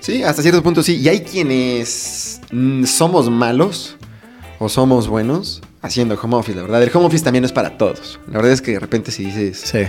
Sí, 0.00 0.22
hasta 0.22 0.42
cierto 0.42 0.62
punto 0.62 0.82
sí. 0.82 0.96
Y 0.96 1.08
hay 1.08 1.20
quienes 1.20 2.40
mm, 2.52 2.84
somos 2.84 3.30
malos 3.30 3.96
o 4.58 4.68
somos 4.68 5.08
buenos 5.08 5.60
haciendo 5.82 6.18
home 6.20 6.36
office, 6.36 6.56
la 6.56 6.62
verdad. 6.62 6.82
El 6.82 6.90
home 6.94 7.06
office 7.06 7.24
también 7.24 7.42
no 7.42 7.46
es 7.46 7.52
para 7.52 7.76
todos. 7.78 8.18
La 8.28 8.34
verdad 8.38 8.52
es 8.52 8.62
que 8.62 8.72
de 8.72 8.80
repente 8.80 9.10
si 9.10 9.24
dices, 9.26 9.58
Sí. 9.64 9.80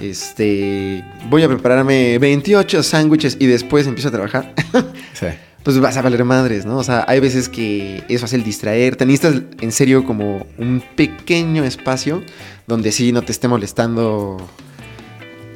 este, 0.00 1.04
voy 1.30 1.42
a 1.42 1.48
prepararme 1.48 2.18
28 2.18 2.82
sándwiches 2.82 3.36
y 3.40 3.46
después 3.46 3.86
empiezo 3.86 4.08
a 4.08 4.12
trabajar, 4.12 4.54
Sí. 5.14 5.26
Pues 5.66 5.80
vas 5.80 5.96
a 5.96 6.02
valer 6.02 6.22
madres, 6.22 6.64
¿no? 6.64 6.76
O 6.76 6.84
sea, 6.84 7.04
hay 7.08 7.18
veces 7.18 7.48
que 7.48 8.04
es 8.08 8.20
fácil 8.20 8.44
distraer. 8.44 8.94
Te 8.94 9.04
necesitas 9.04 9.42
en 9.60 9.72
serio 9.72 10.04
como 10.04 10.46
un 10.58 10.80
pequeño 10.94 11.64
espacio 11.64 12.22
donde 12.68 12.92
sí 12.92 13.10
no 13.10 13.22
te 13.22 13.32
esté 13.32 13.48
molestando 13.48 14.36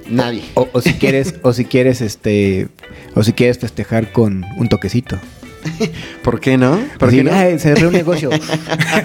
nadie. 0.09 0.43
O, 0.55 0.69
o 0.73 0.81
si 0.81 0.95
quieres, 0.95 1.37
o 1.43 1.53
si 1.53 1.65
quieres, 1.65 2.01
este, 2.01 2.67
o 3.15 3.23
si 3.23 3.35
quieres 3.35 3.61
festejar 3.61 4.11
con 4.11 4.45
un 4.59 4.69
toquecito. 4.69 5.17
¿Por 6.23 6.41
qué 6.41 6.57
no? 6.57 6.79
¿Por 6.99 7.11
qué 7.11 7.23
no? 7.25 7.33
"Ay, 7.33 7.59
cerré 7.59 7.87
un 7.87 7.93
negocio. 7.93 8.31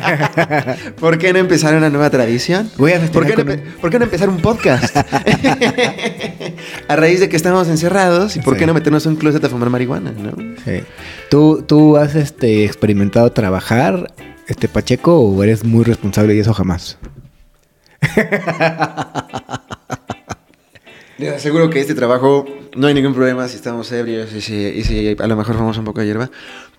¿Por 1.00 1.18
qué 1.18 1.34
no 1.34 1.40
empezar 1.40 1.76
una 1.76 1.90
nueva 1.90 2.10
tradición? 2.10 2.70
Voy 2.78 2.94
a 2.94 3.00
¿Por 3.12 3.26
qué, 3.26 3.36
no, 3.44 3.56
por 3.82 3.90
qué 3.90 4.00
no 4.00 4.06
empezar 4.06 4.30
un 4.30 4.38
podcast? 4.38 4.96
a 6.88 6.96
raíz 6.96 7.20
de 7.20 7.30
que 7.30 7.36
estamos 7.36 7.68
encerrados, 7.68 8.36
¿y 8.36 8.40
por 8.42 8.54
Sí. 8.56 8.60
qué 8.60 8.66
no 8.68 8.74
meternos 8.74 9.06
en 9.06 9.14
un 9.14 9.18
closet 9.18 9.44
a 9.44 9.50
fumar 9.50 9.70
marihuana, 9.70 10.12
no? 10.12 10.32
Sí. 10.64 10.82
¿Tú, 11.30 11.64
tú 11.68 11.98
has 11.98 12.16
este, 12.16 12.64
experimentado 12.66 13.32
trabajar, 13.32 14.14
este 14.48 14.68
Pacheco, 14.68 15.20
o 15.20 15.44
eres 15.44 15.64
muy 15.64 15.84
responsable 15.84 16.36
y 16.36 16.40
eso 16.40 16.54
jamás? 16.54 16.98
Les 21.18 21.32
aseguro 21.34 21.70
que 21.70 21.80
este 21.80 21.96
trabajo 21.96 22.46
no 22.76 22.88
hay 22.88 22.94
ningún 22.94 23.14
problema 23.14 23.48
si 23.48 23.56
estamos 23.56 23.90
ebrios 23.94 24.34
y 24.34 24.42
si, 24.42 24.54
y 24.54 24.84
si 24.84 25.16
a 25.18 25.28
lo 25.28 25.38
mejor 25.38 25.56
fumamos 25.56 25.78
un 25.78 25.86
poco 25.86 26.02
de 26.02 26.08
hierba. 26.08 26.30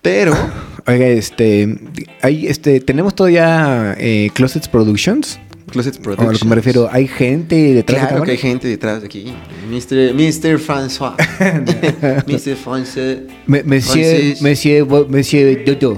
Pero, 0.03 0.33
Oiga, 0.87 1.07
este, 1.07 1.79
hay, 2.21 2.45
este, 2.47 2.79
tenemos 2.79 3.15
todavía 3.15 3.95
eh, 3.97 4.29
Closets 4.33 4.67
Productions. 4.67 5.39
Closet 5.71 5.95
O 5.95 5.99
a 5.99 6.01
Productions. 6.03 6.33
lo 6.33 6.39
que 6.39 6.45
me 6.45 6.55
refiero, 6.55 6.87
hay 6.91 7.07
gente 7.07 7.55
detrás 7.73 8.07
Claro 8.07 8.19
de 8.21 8.25
que 8.25 8.31
hay 8.31 8.37
gente 8.37 8.67
detrás 8.67 9.01
de 9.01 9.07
aquí. 9.07 9.33
Mr. 9.69 10.13
Mr. 10.13 10.59
François. 10.59 11.15
Mr. 12.27 12.55
François. 12.55 13.17
Monsieur. 13.47 14.37
Monsieur, 14.41 14.85
Monsieur 15.09 15.65
Dodo. 15.65 15.97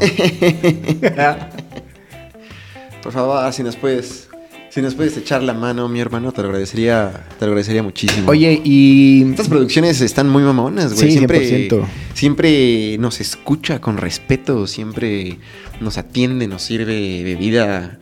Por 3.04 3.12
favor, 3.12 3.54
si 3.54 3.63
nos 3.63 3.75
puedes, 3.75 4.29
si 4.69 4.82
nos 4.82 4.95
puedes 4.95 5.17
echar 5.17 5.41
la 5.43 5.53
mano, 5.53 5.88
mi 5.89 5.99
hermano, 5.99 6.32
te 6.32 6.41
lo 6.41 6.49
agradecería, 6.49 7.12
te 7.39 7.45
lo 7.45 7.51
agradecería 7.51 7.82
muchísimo. 7.84 8.29
Oye, 8.29 8.62
y 8.63 9.23
Estas 9.32 9.47
producciones 9.47 9.99
están 10.01 10.29
muy 10.29 10.43
mamonas, 10.43 10.93
güey. 10.93 11.12
Sí, 11.12 11.17
siempre, 11.17 11.69
100%. 11.69 11.86
siempre 12.13 12.97
nos 12.99 13.19
escucha 13.19 13.79
con 13.82 13.97
respeto, 13.97 14.67
siempre 14.67 15.39
nos 15.79 15.97
atiende, 15.97 16.47
nos 16.47 16.62
sirve 16.62 17.23
bebida. 17.23 17.97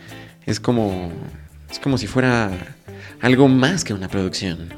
Es 0.46 0.60
como, 0.60 1.12
es 1.72 1.80
como 1.80 1.98
si 1.98 2.08
fuera 2.08 2.52
algo 3.22 3.48
más 3.48 3.84
que 3.84 3.94
una 3.94 4.08
producción. 4.10 4.70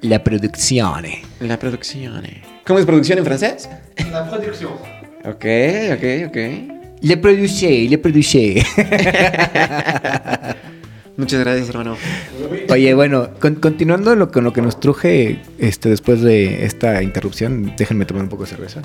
la 0.00 0.22
producción. 0.22 1.04
La 1.40 1.58
producción. 1.58 2.22
¿Cómo 2.66 2.78
es 2.78 2.86
producción 2.86 3.18
en 3.18 3.24
francés? 3.24 3.68
La 4.10 4.30
producción. 4.30 4.72
Ok, 5.24 5.44
ok, 5.94 6.28
ok. 6.28 6.36
Le 7.02 7.16
produce, 7.16 7.88
le 7.88 7.98
produce. 7.98 8.64
Muchas 11.16 11.40
gracias, 11.40 11.68
hermano. 11.68 11.96
Oye, 12.70 12.94
bueno, 12.94 13.28
con- 13.38 13.56
continuando 13.56 14.16
lo, 14.16 14.30
con 14.30 14.44
lo 14.44 14.52
que 14.52 14.62
nos 14.62 14.80
truje 14.80 15.40
este, 15.58 15.88
después 15.90 16.22
de 16.22 16.64
esta 16.64 17.02
interrupción, 17.02 17.74
déjenme 17.76 18.06
tomar 18.06 18.22
un 18.24 18.28
poco 18.30 18.44
de 18.44 18.50
cerveza. 18.50 18.80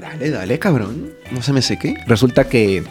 Dale, 0.00 0.30
dale, 0.30 0.58
cabrón. 0.58 1.10
No 1.30 1.42
se 1.42 1.52
me 1.52 1.62
seque. 1.62 1.94
Resulta 2.08 2.48
que 2.48 2.82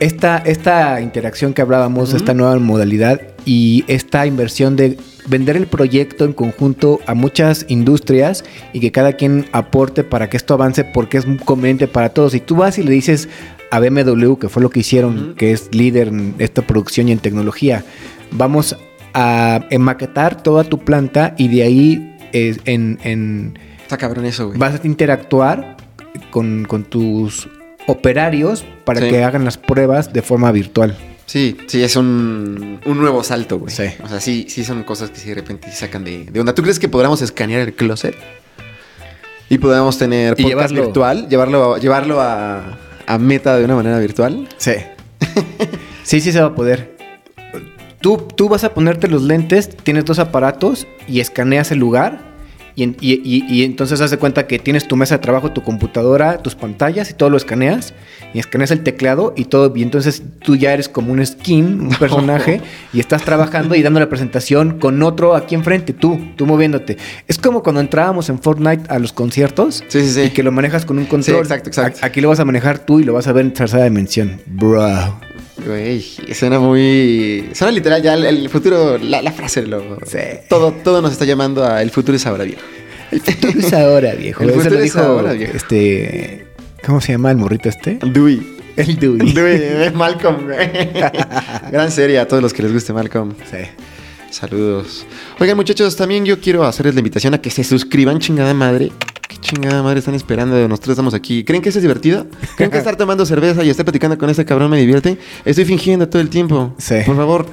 esta, 0.00 0.38
esta 0.38 1.00
interacción 1.00 1.52
que 1.54 1.62
hablábamos, 1.62 2.14
esta 2.14 2.34
nueva 2.34 2.58
modalidad 2.58 3.20
y 3.44 3.84
esta 3.86 4.26
inversión 4.26 4.74
de 4.74 4.96
vender 5.26 5.56
el 5.56 5.66
proyecto 5.66 6.24
en 6.24 6.32
conjunto 6.32 7.00
a 7.06 7.14
muchas 7.14 7.66
industrias 7.68 8.44
y 8.72 8.80
que 8.80 8.90
cada 8.90 9.12
quien 9.12 9.46
aporte 9.52 10.02
para 10.02 10.28
que 10.28 10.36
esto 10.36 10.54
avance 10.54 10.82
porque 10.84 11.18
es 11.18 11.26
conveniente 11.44 11.86
para 11.86 12.08
todos. 12.08 12.34
Y 12.34 12.40
tú 12.40 12.56
vas 12.56 12.78
y 12.78 12.82
le 12.82 12.90
dices 12.90 13.28
a 13.72 13.80
BMW, 13.80 14.34
que 14.36 14.48
fue 14.48 14.62
lo 14.62 14.68
que 14.70 14.80
hicieron, 14.80 15.34
que 15.36 15.52
es 15.52 15.74
líder 15.74 16.08
en 16.08 16.34
esta 16.38 16.62
producción 16.62 17.08
y 17.08 17.12
en 17.12 17.18
tecnología, 17.18 17.84
vamos 18.30 18.76
a 19.14 19.60
maquetar 19.78 20.42
toda 20.42 20.64
tu 20.64 20.78
planta 20.78 21.34
y 21.38 21.48
de 21.48 21.62
ahí 21.62 22.16
eh, 22.34 22.56
en- 22.66 22.98
en 23.02 23.58
Está 23.82 23.96
cabrón 23.98 24.24
eso, 24.26 24.46
güey. 24.48 24.58
vas 24.58 24.74
a 24.82 24.86
interactuar 24.86 25.76
con, 26.30 26.64
con 26.66 26.84
tus 26.84 27.48
operarios 27.86 28.64
para 28.84 29.00
Sí. 29.00 29.08
que 29.10 29.24
hagan 29.24 29.44
las 29.44 29.58
pruebas 29.58 30.12
de 30.12 30.22
forma 30.22 30.50
virtual. 30.52 30.96
Sí, 31.26 31.56
sí, 31.66 31.82
es 31.82 31.96
un, 31.96 32.78
un 32.84 32.98
nuevo 32.98 33.22
salto, 33.24 33.58
güey. 33.58 33.70
Sí. 33.74 33.84
O 34.04 34.08
sea, 34.08 34.20
sí, 34.20 34.46
sí 34.48 34.64
son 34.64 34.82
cosas 34.82 35.10
que 35.10 35.16
sí 35.18 35.28
de 35.30 35.34
repente 35.36 35.70
sacan 35.72 36.04
de, 36.04 36.24
de 36.26 36.40
onda. 36.40 36.54
¿Tú 36.54 36.62
crees 36.62 36.78
que 36.78 36.88
podamos 36.88 37.22
escanear 37.22 37.60
el 37.62 37.74
closet? 37.74 38.14
Y 39.48 39.58
podamos 39.58 39.98
tener 39.98 40.34
Y 40.38 40.42
podcast 40.44 40.72
llevarlo- 40.72 40.84
virtual, 40.84 41.28
llevarlo, 41.28 41.76
llevarlo 41.78 42.20
a, 42.20 42.78
a 43.12 43.18
meta 43.18 43.56
de 43.56 43.64
una 43.64 43.76
manera 43.76 43.98
virtual. 43.98 44.48
Sí. 44.56 44.72
sí, 46.02 46.20
sí 46.20 46.32
se 46.32 46.40
va 46.40 46.48
a 46.48 46.54
poder. 46.54 46.96
Tú, 48.00 48.16
tú 48.16 48.48
vas 48.48 48.64
a 48.64 48.74
ponerte 48.74 49.06
los 49.08 49.22
lentes, 49.22 49.76
tienes 49.76 50.04
dos 50.04 50.18
aparatos 50.18 50.86
y 51.06 51.20
escaneas 51.20 51.70
el 51.70 51.78
lugar. 51.78 52.31
Y, 52.74 52.84
en- 52.84 52.96
y- 53.00 53.20
y- 53.24 53.44
y 53.48 53.64
entonces 53.64 54.00
haz 54.00 54.10
de 54.10 54.16
cuenta 54.18 54.46
que 54.46 54.58
tienes 54.58 54.88
tu 54.88 54.96
mesa 54.96 55.16
de 55.16 55.22
trabajo, 55.22 55.52
tu 55.52 55.62
computadora, 55.62 56.38
tus 56.38 56.54
pantallas 56.54 57.10
y 57.10 57.14
todo 57.14 57.28
lo 57.30 57.36
escaneas. 57.36 57.92
Y 58.34 58.38
escaneas 58.38 58.70
el 58.70 58.82
teclado 58.82 59.34
y 59.36 59.44
todo. 59.44 59.72
Y 59.76 59.82
entonces 59.82 60.22
tú 60.42 60.56
ya 60.56 60.72
eres 60.72 60.88
como 60.88 61.12
un 61.12 61.24
skin, 61.26 61.80
un 61.82 61.88
personaje. 61.98 62.60
y 62.92 63.00
estás 63.00 63.24
trabajando 63.24 63.74
y 63.74 63.82
dando 63.82 64.00
la 64.00 64.08
presentación 64.08 64.78
con 64.78 65.02
otro 65.02 65.34
aquí 65.34 65.54
enfrente, 65.54 65.92
tú, 65.92 66.18
tú 66.36 66.46
moviéndote. 66.46 66.96
Es 67.28 67.36
como 67.38 67.62
cuando 67.62 67.80
entrábamos 67.80 68.28
en 68.30 68.38
Fortnite 68.38 68.84
a 68.88 68.98
los 68.98 69.12
conciertos. 69.12 69.84
Sí, 69.88 70.00
sí, 70.00 70.08
sí. 70.10 70.20
Y 70.22 70.30
que 70.30 70.42
lo 70.42 70.50
manejas 70.52 70.86
con 70.86 70.98
un 70.98 71.04
control. 71.06 71.40
exacto, 71.42 71.68
exacto. 71.68 72.00
A- 72.02 72.06
Aquí 72.06 72.20
lo 72.20 72.28
vas 72.30 72.40
a 72.40 72.44
manejar 72.44 72.78
tú 72.78 73.00
y 73.00 73.04
lo 73.04 73.12
vas 73.12 73.26
a 73.28 73.32
ver 73.32 73.44
en 73.44 73.52
tercera 73.52 73.84
dimensión. 73.84 74.40
Bro. 74.46 75.20
Güey, 75.64 76.00
suena 76.34 76.58
muy... 76.58 77.50
Suena 77.52 77.70
literal 77.72 78.02
ya 78.02 78.14
el, 78.14 78.24
el 78.24 78.48
futuro, 78.48 78.98
la, 78.98 79.20
la 79.22 79.32
frase, 79.32 79.66
lo, 79.66 79.98
Sí. 80.06 80.18
todo, 80.48 80.72
todo 80.72 81.02
nos 81.02 81.12
está 81.12 81.24
llamando 81.24 81.64
a 81.64 81.82
el 81.82 81.90
futuro 81.90 82.16
es 82.16 82.26
ahora, 82.26 82.44
viejo. 82.44 82.62
El 83.10 83.20
futuro 83.20 83.58
es 83.58 83.72
ahora, 83.72 84.14
viejo. 84.14 84.42
El 84.42 84.50
Eso 84.50 84.60
futuro 84.60 84.80
es 84.80 84.96
ahora, 84.96 85.32
viejo. 85.34 85.56
este. 85.56 86.46
¿Cómo 86.84 87.00
se 87.00 87.12
llama 87.12 87.30
el 87.30 87.36
morrito 87.36 87.68
este? 87.68 87.98
Dewey. 88.02 88.56
El 88.76 88.96
Dewey. 88.98 89.32
Dewey, 89.34 89.62
es 89.86 89.94
Malcolm, 89.94 90.44
güey. 90.46 90.70
Gran 91.70 91.90
serie 91.92 92.18
a 92.18 92.26
todos 92.26 92.42
los 92.42 92.52
que 92.54 92.62
les 92.62 92.72
guste 92.72 92.92
Malcolm. 92.94 93.34
Sí. 93.50 93.58
Saludos. 94.30 95.04
Oigan, 95.38 95.56
muchachos, 95.58 95.94
también 95.94 96.24
yo 96.24 96.40
quiero 96.40 96.64
hacerles 96.64 96.94
la 96.94 97.00
invitación 97.00 97.34
a 97.34 97.38
que 97.42 97.50
se 97.50 97.62
suscriban, 97.64 98.18
chingada 98.18 98.54
madre. 98.54 98.90
¿Qué 99.42 99.56
chingada 99.56 99.82
madre 99.82 99.98
están 99.98 100.14
esperando? 100.14 100.56
Nosotros 100.68 100.92
estamos 100.92 101.14
aquí. 101.14 101.42
¿Creen 101.42 101.62
que 101.62 101.70
eso 101.70 101.78
es 101.78 101.82
divertido? 101.82 102.26
¿Creen 102.56 102.70
que 102.70 102.78
estar 102.78 102.94
tomando 102.96 103.26
cerveza 103.26 103.64
y 103.64 103.70
estar 103.70 103.84
platicando 103.84 104.16
con 104.16 104.30
este 104.30 104.44
cabrón 104.44 104.70
me 104.70 104.78
divierte? 104.78 105.18
Estoy 105.44 105.64
fingiendo 105.64 106.08
todo 106.08 106.22
el 106.22 106.30
tiempo. 106.30 106.74
Sí. 106.78 106.94
Por 107.04 107.16
favor, 107.16 107.46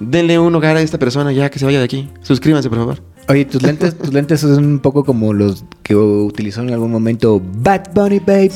denle 0.00 0.38
un 0.38 0.54
hogar 0.54 0.76
a 0.78 0.80
esta 0.80 0.98
persona 0.98 1.32
ya 1.32 1.50
que 1.50 1.58
se 1.58 1.66
vaya 1.66 1.78
de 1.78 1.84
aquí. 1.84 2.08
Suscríbanse, 2.22 2.70
por 2.70 2.78
favor. 2.78 3.02
Oye, 3.28 3.44
tus 3.44 3.62
lentes, 3.62 3.96
tus 3.96 4.12
lentes 4.12 4.40
son 4.40 4.64
un 4.64 4.78
poco 4.80 5.04
como 5.04 5.34
los 5.34 5.64
que 5.82 5.94
utilizó 5.94 6.62
en 6.62 6.72
algún 6.72 6.90
momento 6.90 7.42
Bad 7.58 7.92
Bunny 7.94 8.20
Baby. 8.20 8.50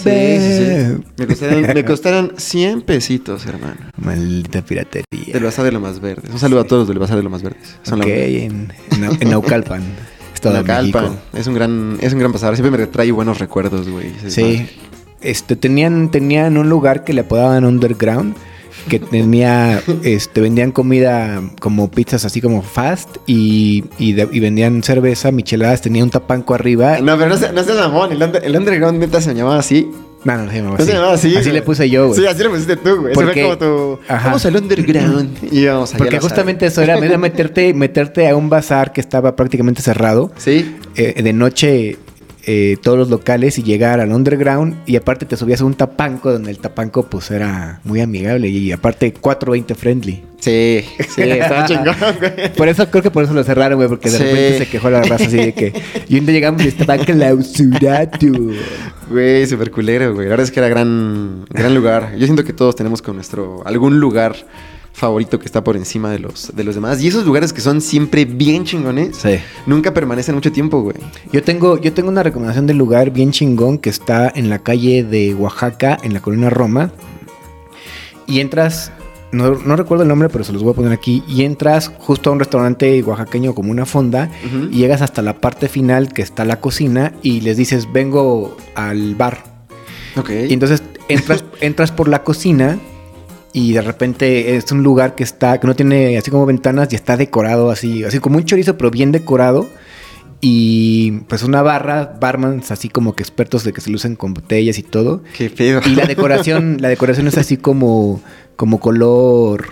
Me 1.16 1.26
costaron, 1.26 1.62
me 1.62 1.84
costaron 1.84 2.32
100 2.36 2.82
pesitos, 2.82 3.46
hermano. 3.46 3.76
Maldita 3.98 4.62
piratería. 4.62 5.34
Del 5.34 5.44
Bazar 5.44 5.66
de 5.66 5.72
lo 5.72 5.80
Más 5.80 6.00
Verdes. 6.00 6.30
Un 6.30 6.38
saludo 6.38 6.60
a 6.60 6.64
todos 6.64 6.88
del 6.88 6.98
Bazar 6.98 7.16
de 7.18 7.22
lo 7.22 7.30
Más 7.30 7.42
Verdes. 7.42 7.76
Son 7.82 8.00
ok, 8.00 8.06
la 8.06 8.14
en, 8.14 8.72
en, 8.92 9.18
en 9.20 9.30
Naucalpan, 9.30 9.82
Estado 10.38 10.62
de. 10.62 11.00
México. 11.00 11.16
Es 11.34 11.46
un 11.46 11.54
gran, 11.54 11.98
es 12.00 12.12
un 12.12 12.18
gran 12.18 12.32
bazar. 12.32 12.54
Siempre 12.56 12.76
me 12.78 12.86
trae 12.86 13.10
buenos 13.12 13.38
recuerdos, 13.38 13.88
güey. 13.88 14.10
Sí. 14.28 14.66
Este, 15.20 15.56
tenían, 15.56 16.10
tenían 16.10 16.56
un 16.58 16.68
lugar 16.68 17.04
que 17.04 17.12
le 17.12 17.22
apodaban 17.22 17.64
Underground. 17.64 18.34
Que 18.88 19.00
tenía, 19.00 19.82
este, 20.04 20.40
vendían 20.40 20.70
comida 20.72 21.42
como 21.60 21.90
pizzas 21.90 22.24
así 22.24 22.40
como 22.40 22.62
fast 22.62 23.16
y, 23.26 23.84
y, 23.98 24.12
de- 24.12 24.28
y 24.30 24.40
vendían 24.40 24.82
cerveza, 24.82 25.30
micheladas, 25.32 25.82
tenía 25.82 26.02
un 26.04 26.10
tapanco 26.10 26.54
arriba. 26.54 26.98
No, 27.00 27.16
pero 27.18 27.28
no 27.28 27.36
seas 27.36 27.52
no 27.52 27.62
seas 27.64 27.76
mamón. 27.76 28.12
El, 28.12 28.22
under- 28.22 28.42
el 28.44 28.56
underground 28.56 28.98
neta 29.00 29.20
se 29.20 29.34
llamaba 29.34 29.58
así. 29.58 29.90
No, 30.24 30.36
no, 30.36 30.44
no 30.44 30.50
se 30.78 30.86
llamaba 30.92 31.08
No 31.08 31.14
así. 31.14 31.32
güey. 31.32 31.52
le 31.52 31.62
puse 31.62 31.88
yo, 31.88 32.08
güey. 32.08 32.18
Sí, 32.20 32.26
así 32.26 32.42
le 32.42 32.48
pusiste 32.50 32.76
tú, 32.76 32.96
güey. 33.02 33.14
Porque- 33.14 33.32
fue 33.46 33.56
como 33.56 33.58
tu. 33.58 34.00
Ajá. 34.08 34.24
Vamos 34.26 34.44
al 34.46 34.56
underground. 34.56 35.38
Y. 35.52 35.66
Porque 35.96 36.16
a 36.16 36.18
la 36.18 36.20
justamente 36.20 36.66
eso 36.66 36.82
era, 36.82 36.98
era 36.98 37.18
meterte, 37.18 37.72
meterte 37.74 38.28
a 38.28 38.34
un 38.36 38.48
bazar 38.50 38.92
que 38.92 39.00
estaba 39.00 39.36
prácticamente 39.36 39.80
cerrado. 39.82 40.30
Sí. 40.36 40.76
eh, 40.96 41.22
de 41.22 41.32
noche 41.32 41.96
eh, 42.50 42.78
todos 42.82 42.96
los 42.96 43.10
locales 43.10 43.58
y 43.58 43.62
llegar 43.62 44.00
al 44.00 44.10
underground 44.10 44.74
y 44.86 44.96
aparte 44.96 45.26
te 45.26 45.36
subías 45.36 45.60
a 45.60 45.66
un 45.66 45.74
tapanco 45.74 46.32
donde 46.32 46.50
el 46.50 46.58
tapanco 46.58 47.02
pues 47.04 47.30
era 47.30 47.80
muy 47.84 48.00
amigable 48.00 48.48
y 48.48 48.72
aparte 48.72 49.12
420 49.12 49.74
friendly. 49.74 50.22
Sí, 50.40 50.82
sí, 51.14 51.20
estaba 51.22 51.64
chingón, 51.66 51.94
güey. 52.18 52.52
Por 52.56 52.68
eso 52.68 52.88
creo 52.90 53.02
que 53.02 53.10
por 53.10 53.24
eso 53.24 53.34
lo 53.34 53.44
cerraron, 53.44 53.76
güey, 53.76 53.88
porque 53.88 54.08
de 54.08 54.16
Sí. 54.16 54.22
repente 54.24 54.58
se 54.58 54.68
quejó 54.68 54.88
la 54.88 55.02
raza 55.02 55.24
así 55.26 55.36
de 55.36 55.52
que 55.52 55.74
y 56.08 56.18
un 56.18 56.24
día 56.24 56.34
llegamos 56.36 56.64
y 56.64 56.68
estaba 56.68 56.96
clausurado. 56.96 58.54
Güey, 59.10 59.46
súper 59.46 59.70
culero, 59.70 60.14
güey. 60.14 60.26
La 60.26 60.30
verdad 60.30 60.44
es 60.44 60.50
que 60.50 60.60
era 60.60 60.68
gran, 60.68 61.44
gran 61.50 61.74
lugar. 61.74 62.14
Yo 62.16 62.24
siento 62.26 62.44
que 62.44 62.52
todos 62.54 62.76
tenemos 62.76 63.02
con 63.02 63.16
nuestro 63.16 63.62
algún 63.66 64.00
lugar 64.00 64.36
favorito 64.92 65.38
que 65.38 65.46
está 65.46 65.62
por 65.62 65.76
encima 65.76 66.10
de 66.10 66.18
los, 66.18 66.54
de 66.56 66.64
los 66.64 66.74
demás. 66.74 67.00
Y 67.02 67.08
esos 67.08 67.24
lugares 67.24 67.52
que 67.52 67.60
son 67.60 67.80
siempre 67.80 68.24
bien 68.24 68.64
chingones, 68.64 69.16
Sí. 69.16 69.36
nunca 69.66 69.94
permanecen 69.94 70.34
mucho 70.34 70.50
tiempo, 70.50 70.80
güey. 70.82 70.96
Yo 71.32 71.42
tengo, 71.42 71.78
yo 71.80 71.92
tengo 71.92 72.08
una 72.08 72.22
recomendación 72.22 72.66
del 72.66 72.78
lugar 72.78 73.10
bien 73.10 73.30
chingón 73.30 73.78
que 73.78 73.90
está 73.90 74.32
en 74.34 74.50
la 74.50 74.58
calle 74.60 75.04
de 75.04 75.34
Oaxaca, 75.34 75.98
en 76.02 76.14
la 76.14 76.20
colonia 76.20 76.50
Roma. 76.50 76.90
Y 78.26 78.40
entras, 78.40 78.92
no, 79.32 79.52
no 79.54 79.76
recuerdo 79.76 80.02
el 80.02 80.08
nombre, 80.08 80.28
pero 80.28 80.42
se 80.44 80.52
los 80.52 80.62
voy 80.62 80.72
a 80.72 80.76
poner 80.76 80.92
aquí. 80.92 81.22
Y 81.28 81.44
entras 81.44 81.92
justo 81.98 82.30
a 82.30 82.32
un 82.32 82.40
restaurante 82.40 83.02
oaxaqueño 83.02 83.54
como 83.54 83.70
una 83.70 83.86
fonda. 83.86 84.30
Y 84.70 84.78
llegas 84.78 85.00
hasta 85.00 85.22
la 85.22 85.40
parte 85.40 85.68
final 85.68 86.12
que 86.12 86.22
está 86.22 86.44
la 86.44 86.60
cocina. 86.60 87.12
Y 87.22 87.40
les 87.40 87.56
dices, 87.56 87.90
vengo 87.92 88.56
al 88.74 89.14
bar. 89.14 89.44
Ok. 90.16 90.30
Y 90.48 90.52
entonces 90.52 90.82
entras, 91.08 91.44
entras 91.60 91.92
por 91.92 92.08
la 92.08 92.22
cocina. 92.24 92.78
Y 93.58 93.72
de 93.72 93.82
repente 93.82 94.54
es 94.54 94.70
un 94.70 94.84
lugar 94.84 95.16
que 95.16 95.24
está, 95.24 95.58
que 95.58 95.66
no 95.66 95.74
tiene 95.74 96.16
así 96.16 96.30
como 96.30 96.46
ventanas 96.46 96.92
y 96.92 96.94
está 96.94 97.16
decorado 97.16 97.72
así, 97.72 98.04
así 98.04 98.20
como 98.20 98.36
un 98.36 98.44
chorizo, 98.44 98.78
pero 98.78 98.92
bien 98.92 99.10
decorado. 99.10 99.68
Y 100.40 101.22
pues 101.28 101.42
una 101.42 101.60
barra, 101.60 102.14
barmans 102.20 102.70
así 102.70 102.88
como 102.88 103.16
que 103.16 103.24
expertos 103.24 103.64
de 103.64 103.72
que 103.72 103.80
se 103.80 103.90
lucen 103.90 104.14
con 104.14 104.32
botellas 104.32 104.78
y 104.78 104.84
todo. 104.84 105.24
Qué 105.36 105.50
pedo. 105.50 105.80
Y 105.84 105.96
la 105.96 106.06
decoración, 106.06 106.76
la 106.80 106.88
decoración 106.88 107.26
es 107.26 107.36
así 107.36 107.56
como, 107.56 108.22
como 108.54 108.78
color, 108.78 109.70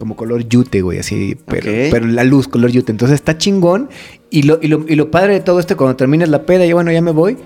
como 0.00 0.16
color 0.16 0.48
yute, 0.48 0.82
güey, 0.82 0.98
así, 0.98 1.36
pero, 1.46 1.70
pero 1.92 2.08
la 2.08 2.24
luz, 2.24 2.48
color 2.48 2.72
yute. 2.72 2.90
Entonces 2.90 3.14
está 3.14 3.38
chingón. 3.38 3.88
Y 4.30 4.42
lo, 4.42 4.58
y 4.60 4.66
lo, 4.66 4.84
y 4.88 4.96
lo 4.96 5.12
padre 5.12 5.34
de 5.34 5.40
todo 5.40 5.60
esto, 5.60 5.76
cuando 5.76 5.94
terminas 5.94 6.28
la 6.28 6.44
peda, 6.44 6.66
y 6.66 6.72
bueno, 6.72 6.90
ya 6.90 7.02
me 7.02 7.12
voy, 7.12 7.36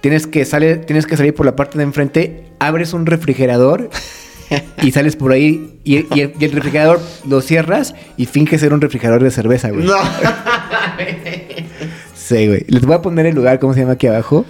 tienes 0.00 0.28
que, 0.28 0.44
sale, 0.44 0.76
tienes 0.76 1.06
que 1.06 1.16
salir 1.16 1.34
por 1.34 1.44
la 1.44 1.56
parte 1.56 1.76
de 1.76 1.82
enfrente, 1.82 2.44
abres 2.60 2.92
un 2.92 3.04
refrigerador 3.04 3.90
y 4.82 4.90
sales 4.92 5.16
por 5.16 5.32
ahí 5.32 5.78
y, 5.84 6.06
y 6.14 6.20
el, 6.20 6.32
y 6.38 6.44
el 6.44 6.52
refrigerador 6.52 7.00
lo 7.28 7.40
cierras 7.40 7.94
y 8.16 8.26
finges 8.26 8.60
ser 8.60 8.72
un 8.72 8.80
refrigerador 8.80 9.22
de 9.22 9.30
cerveza, 9.30 9.70
güey. 9.70 9.84
No. 9.86 9.94
Sí, 12.14 12.46
güey. 12.46 12.64
Les 12.68 12.82
voy 12.82 12.94
a 12.94 13.02
poner 13.02 13.26
el 13.26 13.34
lugar, 13.34 13.58
¿cómo 13.58 13.74
se 13.74 13.80
llama 13.80 13.94
aquí 13.94 14.06
abajo? 14.06 14.44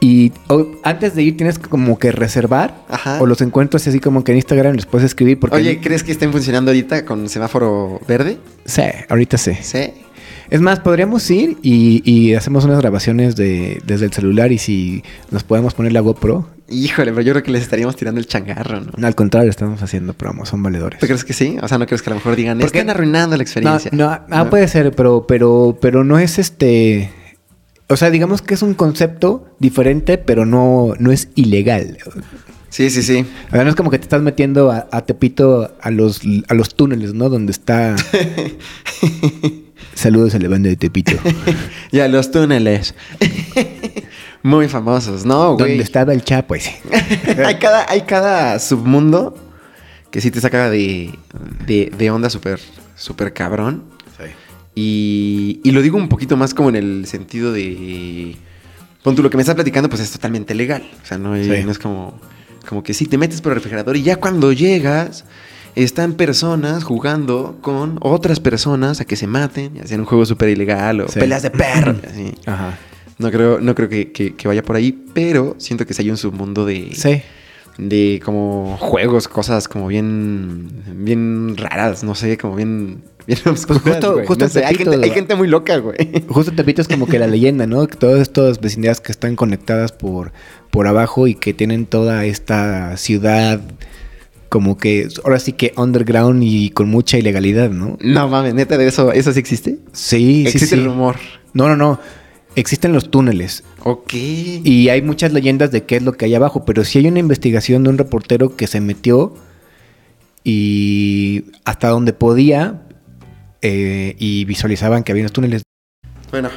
Y 0.00 0.32
antes 0.82 1.14
de 1.14 1.22
ir 1.22 1.36
tienes 1.36 1.58
como 1.58 1.98
que 1.98 2.10
reservar. 2.10 2.74
Ajá. 2.88 3.20
O 3.20 3.26
los 3.26 3.40
encuentros 3.40 3.86
así 3.86 4.00
como 4.00 4.24
que 4.24 4.32
en 4.32 4.38
Instagram 4.38 4.74
les 4.74 4.86
puedes 4.86 5.06
escribir. 5.06 5.38
Porque 5.38 5.56
Oye, 5.56 5.78
¿crees 5.80 6.02
que 6.02 6.10
estén 6.10 6.32
funcionando 6.32 6.70
ahorita 6.70 7.04
con 7.04 7.28
semáforo 7.28 8.00
verde? 8.08 8.38
Sí, 8.64 8.82
ahorita 9.08 9.38
sí. 9.38 9.52
Sí. 9.60 9.92
Es 10.50 10.60
más, 10.60 10.80
podríamos 10.80 11.30
ir 11.30 11.56
y, 11.62 12.02
y 12.04 12.34
hacemos 12.34 12.64
unas 12.64 12.78
grabaciones 12.78 13.36
de, 13.36 13.80
desde 13.86 14.06
el 14.06 14.12
celular 14.12 14.50
y 14.52 14.58
si 14.58 15.04
nos 15.30 15.44
podemos 15.44 15.72
poner 15.74 15.92
la 15.92 16.00
GoPro. 16.00 16.48
Híjole, 16.68 17.10
pero 17.12 17.22
yo 17.22 17.32
creo 17.32 17.42
que 17.42 17.50
les 17.50 17.62
estaríamos 17.62 17.96
tirando 17.96 18.20
el 18.20 18.26
changarro, 18.26 18.80
¿no? 18.80 18.92
No, 18.96 19.06
al 19.06 19.14
contrario, 19.14 19.50
estamos 19.50 19.82
haciendo 19.82 20.14
promo, 20.14 20.46
son 20.46 20.62
valedores. 20.62 20.98
¿Tú 21.00 21.06
crees 21.06 21.24
que 21.24 21.32
sí? 21.32 21.56
O 21.60 21.68
sea, 21.68 21.78
¿no 21.78 21.86
crees 21.86 22.02
que 22.02 22.10
a 22.10 22.12
lo 22.12 22.16
mejor 22.16 22.36
digan, 22.36 22.58
Porque- 22.58 22.78
están 22.78 22.90
arruinando 22.90 23.36
la 23.36 23.42
experiencia? 23.42 23.90
no, 23.92 24.08
ah, 24.10 24.46
puede 24.48 24.68
ser, 24.68 24.92
pero, 24.92 25.26
pero, 25.26 25.78
pero 25.80 26.04
no 26.04 26.18
es 26.18 26.38
este. 26.38 27.10
O 27.88 27.96
sea, 27.96 28.10
digamos 28.10 28.40
que 28.40 28.54
es 28.54 28.62
un 28.62 28.72
concepto 28.74 29.54
diferente, 29.58 30.16
pero 30.16 30.46
no, 30.46 30.94
no 30.98 31.12
es 31.12 31.28
ilegal. 31.34 31.98
Sí, 32.70 32.88
sí, 32.88 33.02
sí. 33.02 33.26
O 33.48 33.50
sea, 33.52 33.64
no 33.64 33.70
es 33.70 33.76
como 33.76 33.90
que 33.90 33.98
te 33.98 34.04
estás 34.04 34.22
metiendo 34.22 34.70
a, 34.70 34.88
a 34.90 35.02
Tepito 35.04 35.76
a 35.78 35.90
los, 35.90 36.22
a 36.48 36.54
los 36.54 36.74
túneles, 36.74 37.12
¿no? 37.12 37.28
Donde 37.28 37.52
está. 37.52 37.94
Saludos 39.94 40.34
a 40.34 40.38
la 40.38 40.48
banda 40.48 40.70
de 40.70 40.76
Tepito. 40.76 41.12
Ya, 41.92 42.08
los 42.08 42.30
túneles. 42.30 42.94
Muy 44.42 44.68
famosos, 44.68 45.24
¿no, 45.24 45.54
güey? 45.54 45.68
donde 45.70 45.84
estaba 45.84 46.12
el 46.12 46.22
Chapo, 46.24 46.54
ese. 46.54 46.80
hay, 47.46 47.56
cada, 47.56 47.88
hay 47.88 48.02
cada 48.02 48.58
submundo 48.58 49.36
que 50.10 50.20
sí 50.20 50.30
te 50.30 50.40
saca 50.40 50.68
de, 50.68 51.16
de, 51.66 51.92
de 51.96 52.10
onda 52.10 52.28
súper 52.30 52.58
súper 52.96 53.32
cabrón. 53.32 53.84
Y, 54.74 55.60
y 55.64 55.70
lo 55.72 55.82
digo 55.82 55.98
un 55.98 56.08
poquito 56.08 56.36
más 56.38 56.54
como 56.54 56.70
en 56.70 56.76
el 56.76 57.06
sentido 57.06 57.52
de... 57.52 58.36
Pon 59.02 59.14
tú, 59.14 59.22
lo 59.22 59.28
que 59.28 59.36
me 59.36 59.42
estás 59.42 59.54
platicando 59.54 59.90
pues 59.90 60.00
es 60.00 60.10
totalmente 60.10 60.54
legal. 60.54 60.82
O 61.02 61.06
sea, 61.06 61.18
no, 61.18 61.34
hay- 61.34 61.44
Sí. 61.44 61.62
no 61.64 61.70
es 61.72 61.78
como, 61.78 62.18
como 62.66 62.82
que 62.82 62.94
sí, 62.94 63.04
te 63.06 63.18
metes 63.18 63.42
por 63.42 63.52
el 63.52 63.56
refrigerador 63.56 63.96
y 63.98 64.02
ya 64.02 64.16
cuando 64.16 64.50
llegas 64.52 65.24
están 65.74 66.14
personas 66.14 66.84
jugando 66.84 67.58
con 67.60 67.98
otras 68.00 68.40
personas 68.40 69.00
a 69.00 69.04
que 69.04 69.16
se 69.16 69.26
maten 69.26 69.76
y 69.76 69.80
hacen 69.80 70.00
un 70.00 70.06
juego 70.06 70.24
súper 70.24 70.48
ilegal 70.48 71.00
o 71.02 71.08
Sí. 71.08 71.18
peleas 71.20 71.42
de 71.42 71.50
así. 72.10 72.34
Ajá. 72.46 72.78
No 73.22 73.30
creo, 73.30 73.60
no 73.60 73.74
creo 73.74 73.88
que, 73.88 74.12
que- 74.12 74.34
que 74.34 74.48
vaya 74.48 74.62
por 74.62 74.76
ahí, 74.76 74.92
pero 75.14 75.54
siento 75.58 75.86
que 75.86 75.94
sí 75.94 76.02
hay 76.02 76.10
un 76.10 76.16
submundo 76.16 76.66
de, 76.66 76.90
Sí. 76.94 77.22
de 77.78 78.20
como 78.24 78.76
juegos, 78.78 79.28
cosas 79.28 79.68
como 79.68 79.86
bien, 79.88 80.68
bien 80.94 81.56
raras, 81.56 82.02
no 82.04 82.14
sé, 82.14 82.36
como 82.36 82.56
bien, 82.56 83.02
bien 83.26 83.38
justo- 83.44 83.74
güey. 84.14 84.26
justo 84.26 84.44
No 84.44 84.50
sé, 84.50 84.64
hay, 84.64 84.74
gente, 84.74 84.90
hay 84.92 84.98
güey. 84.98 85.10
gente 85.10 85.34
muy 85.36 85.48
loca, 85.48 85.76
güey. 85.78 85.96
Justo 86.28 86.52
Tepito 86.52 86.82
es 86.82 86.88
como 86.88 87.06
que 87.06 87.18
la 87.18 87.26
leyenda, 87.28 87.66
¿no? 87.66 87.86
Que 87.86 87.96
todas 87.96 88.20
estas 88.20 88.60
vecindades 88.60 89.00
que 89.00 89.12
están 89.12 89.36
conectadas 89.36 89.92
por, 89.92 90.32
por 90.70 90.86
abajo 90.86 91.26
y 91.28 91.34
que 91.34 91.54
tienen 91.54 91.86
toda 91.86 92.24
esta 92.26 92.96
ciudad 92.96 93.60
como 94.48 94.76
que 94.76 95.08
ahora 95.24 95.38
sí 95.38 95.54
que 95.54 95.72
underground 95.78 96.42
y 96.42 96.68
con 96.70 96.88
mucha 96.90 97.16
ilegalidad, 97.16 97.70
¿no? 97.70 97.96
No 98.02 98.28
mames, 98.28 98.52
neta, 98.52 98.76
de 98.76 98.86
eso, 98.86 99.10
¿eso 99.12 99.32
sí 99.32 99.38
existe? 99.38 99.78
Sí, 99.92 100.42
sí, 100.42 100.46
existe 100.46 100.66
sí. 100.66 100.74
el 100.74 100.84
rumor. 100.84 101.16
No, 101.54 101.68
no, 101.68 101.76
no. 101.76 101.98
Existen 102.54 102.92
los 102.92 103.10
túneles 103.10 103.64
Ok. 103.84 104.12
y 104.14 104.88
hay 104.90 105.00
muchas 105.02 105.32
leyendas 105.32 105.70
de 105.70 105.84
qué 105.84 105.96
es 105.96 106.02
lo 106.02 106.12
que 106.12 106.26
hay 106.26 106.34
abajo, 106.34 106.64
pero 106.66 106.84
sí 106.84 106.98
hay 106.98 107.06
una 107.06 107.18
investigación 107.18 107.82
de 107.84 107.90
un 107.90 107.98
reportero 107.98 108.56
que 108.56 108.66
se 108.66 108.80
metió 108.80 109.34
y 110.44 111.44
hasta 111.64 111.88
donde 111.88 112.12
podía 112.12 112.82
eh, 113.62 114.16
y 114.18 114.44
visualizaban 114.44 115.02
que 115.04 115.12
había 115.12 115.22
unos 115.22 115.32
túneles. 115.32 115.62
Bueno, 116.30 116.50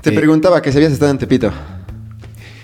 te 0.00 0.10
Eh, 0.10 0.12
preguntaba 0.12 0.62
que 0.62 0.70
si 0.72 0.78
habías 0.78 0.92
estado 0.92 1.10
en 1.10 1.18
Tepito. 1.18 1.52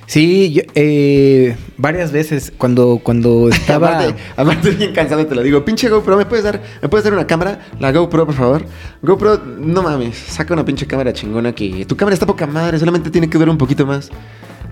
Sí, 0.09 0.55
yo, 0.55 0.62
eh, 0.75 1.55
varias 1.77 2.12
veces 2.12 2.51
cuando, 2.57 2.99
cuando 3.03 3.49
estaba... 3.53 3.99
Aparte, 3.99 4.14
aparte 4.37 4.71
bien 4.71 4.94
cansado 4.94 5.27
te 5.27 5.35
lo 5.35 5.42
digo. 5.42 5.66
Pinche 5.66 5.90
GoPro, 5.90 6.16
¿me 6.16 6.25
puedes 6.25 6.42
dar, 6.47 6.62
¿me 6.81 6.88
puedes 6.88 7.05
dar 7.05 7.12
una 7.12 7.27
cámara? 7.27 7.61
La 7.79 7.92
GoPro, 7.92 8.25
por 8.25 8.35
favor. 8.35 8.64
GoPro, 9.03 9.37
no 9.59 9.83
mames, 9.83 10.16
saca 10.16 10.55
una 10.55 10.64
pinche 10.64 10.87
cámara 10.87 11.12
chingona 11.12 11.53
que 11.53 11.85
tu 11.85 11.94
cámara 11.94 12.14
está 12.14 12.25
poca 12.25 12.47
madre, 12.47 12.79
solamente 12.79 13.11
tiene 13.11 13.29
que 13.29 13.37
durar 13.37 13.51
un 13.51 13.59
poquito 13.59 13.85
más. 13.85 14.09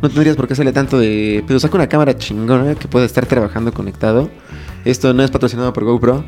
No 0.00 0.08
tendrías 0.08 0.36
por 0.36 0.46
qué 0.46 0.54
hacerle 0.54 0.72
tanto 0.72 0.98
de... 0.98 1.44
Pero 1.46 1.60
saca 1.60 1.76
una 1.76 1.88
cámara 1.88 2.16
chingona 2.16 2.74
que 2.74 2.88
pueda 2.88 3.04
estar 3.04 3.26
trabajando 3.26 3.74
conectado. 3.74 4.30
Esto 4.86 5.12
no 5.12 5.22
es 5.22 5.30
patrocinado 5.30 5.70
por 5.74 5.84
GoPro. 5.84 6.24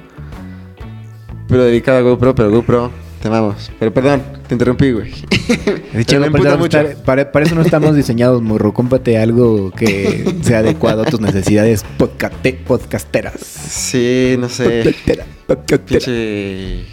Pero 1.48 1.64
dedicado 1.64 1.96
a 1.96 2.02
GoPro, 2.02 2.34
pero 2.34 2.50
GoPro, 2.50 2.90
te 3.20 3.28
amamos. 3.28 3.70
Pero 3.78 3.92
perdón, 3.92 4.22
te 4.46 4.54
interrumpí, 4.54 4.92
güey. 4.92 5.10
De 5.92 6.00
hecho, 6.00 6.16
Pero 6.16 6.20
me 6.20 6.26
emputa 6.26 6.42
para, 6.50 6.56
mucho. 6.56 6.78
para- 7.04 7.32
para 7.32 7.46
eso 7.46 7.54
no 7.54 7.62
estamos 7.62 7.94
diseñados, 7.96 8.42
morro. 8.42 8.72
Cómprate 8.74 9.18
algo 9.18 9.70
que 9.70 10.24
sea 10.42 10.58
adecuado 10.58 11.02
a 11.02 11.04
tus 11.06 11.20
necesidades 11.20 11.84
podcate- 11.98 12.58
podcasteras. 12.64 13.40
Sí, 13.40 14.36
no 14.38 14.48
sé. 14.48 14.82
Podcastera, 14.82 15.26
podcastera. 15.46 15.98
Pinche. 16.04 16.84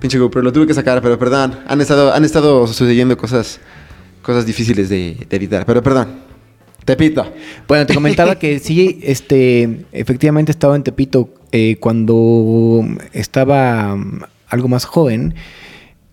Pinche 0.00 0.18
GoPro, 0.18 0.42
lo 0.42 0.52
tuve 0.52 0.66
que 0.66 0.74
sacar, 0.74 1.00
pero 1.00 1.18
perdón. 1.18 1.58
Han 1.66 1.80
estado, 1.80 2.12
han 2.12 2.24
estado 2.24 2.66
sucediendo 2.66 3.16
cosas. 3.16 3.60
Cosas 4.22 4.46
difíciles 4.46 4.88
de, 4.88 5.26
de 5.28 5.36
evitar. 5.36 5.66
Pero 5.66 5.82
perdón. 5.82 6.08
Tepito. 6.84 7.30
Bueno, 7.68 7.86
te 7.86 7.94
comentaba 7.94 8.34
que 8.38 8.58
sí, 8.58 9.00
este, 9.02 9.84
efectivamente 9.92 10.50
estaba 10.52 10.76
en 10.76 10.82
Tepito 10.82 11.30
eh, 11.52 11.76
cuando 11.80 12.84
estaba 13.12 13.96
algo 14.48 14.68
más 14.68 14.84
joven. 14.84 15.34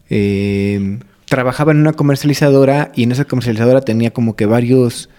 eh, 0.10 1.00
trabajaba 1.32 1.72
en 1.72 1.78
una 1.78 1.94
comercializadora 1.94 2.92
y 2.94 3.04
en 3.04 3.14
esa 3.14 3.24
comercializadora 3.24 3.80
tenía 3.80 4.12
como 4.12 4.36
que 4.36 4.46
varios, 4.46 5.10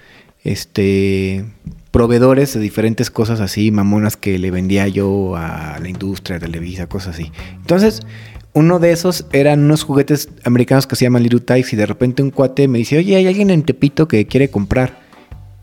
este, 0.44 1.46
proveedores 1.90 2.53
de 2.53 2.61
diferentes 2.61 3.11
cosas 3.11 3.40
así, 3.40 3.70
mamonas 3.70 4.18
que 4.18 4.38
le 4.38 4.51
vendía 4.51 4.87
yo 4.88 5.37
a 5.37 5.79
la 5.81 5.88
industria, 5.88 6.37
a 6.37 6.40
Televisa, 6.40 6.87
cosas 6.87 7.14
así. 7.14 7.33
Entonces, 7.55 8.03
uno 8.53 8.79
de 8.79 8.92
esos 8.92 9.25
eran 9.33 9.61
unos 9.61 9.85
juguetes 9.85 10.29
americanos 10.44 10.87
que 10.87 10.96
se 10.96 11.07
llaman 11.07 11.22
Little 11.22 11.40
Tikes 11.40 11.72
y 11.72 11.77
de 11.77 11.87
repente 11.87 12.22
un 12.22 12.31
cuate 12.31 12.68
me 12.68 12.79
dice, 12.79 12.98
oye, 12.98 13.16
hay 13.16 13.27
alguien 13.27 13.48
en 13.48 13.62
Tepito 13.62 14.07
que 14.09 14.27
quiere 14.27 14.48
comprar. 14.48 15.01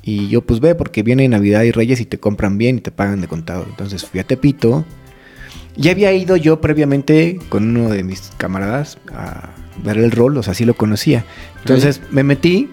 Y 0.01 0.29
yo 0.29 0.41
pues 0.41 0.59
ve 0.59 0.73
porque 0.73 1.03
viene 1.03 1.27
Navidad 1.27 1.61
y 1.61 1.71
Reyes 1.71 1.99
y 2.01 2.05
te 2.05 2.17
compran 2.17 2.57
bien 2.57 2.77
y 2.77 2.81
te 2.81 2.89
pagan 2.89 3.21
de 3.21 3.27
contado. 3.27 3.67
Entonces 3.69 4.03
fui 4.03 4.19
a 4.19 4.23
Tepito. 4.23 4.85
Ya 5.81 5.91
había 5.91 6.11
ido 6.13 6.35
yo 6.35 6.59
previamente 6.61 7.39
con 7.49 7.75
uno 7.77 7.89
de 7.89 8.03
mis 8.03 8.31
camaradas 8.37 8.97
a 9.13 9.49
ver 9.83 9.97
el 9.97 10.11
rol, 10.11 10.37
o 10.37 10.43
sea, 10.43 10.53
sí 10.53 10.65
lo 10.65 10.73
conocía. 10.75 11.23
Entonces 11.59 12.01
me 12.11 12.23
metí 12.23 12.69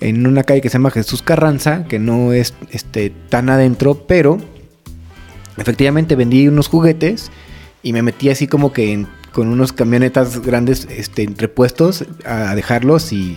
en 0.00 0.26
una 0.26 0.42
calle 0.44 0.60
que 0.60 0.68
se 0.70 0.74
llama 0.74 0.90
Jesús 0.90 1.22
Carranza, 1.22 1.84
que 1.84 1.98
no 1.98 2.32
es 2.32 2.54
este, 2.70 3.10
tan 3.28 3.50
adentro, 3.50 4.04
pero 4.06 4.38
efectivamente 5.56 6.14
vendí 6.16 6.48
unos 6.48 6.68
juguetes 6.68 7.30
y 7.82 7.92
me 7.92 8.02
metí 8.02 8.30
así 8.30 8.46
como 8.46 8.72
que 8.72 8.92
en- 8.92 9.06
con 9.32 9.48
unos 9.48 9.72
camionetas 9.72 10.40
grandes 10.40 10.86
este, 10.90 11.22
entrepuestos 11.22 12.04
a 12.24 12.54
dejarlos 12.54 13.12
y 13.12 13.36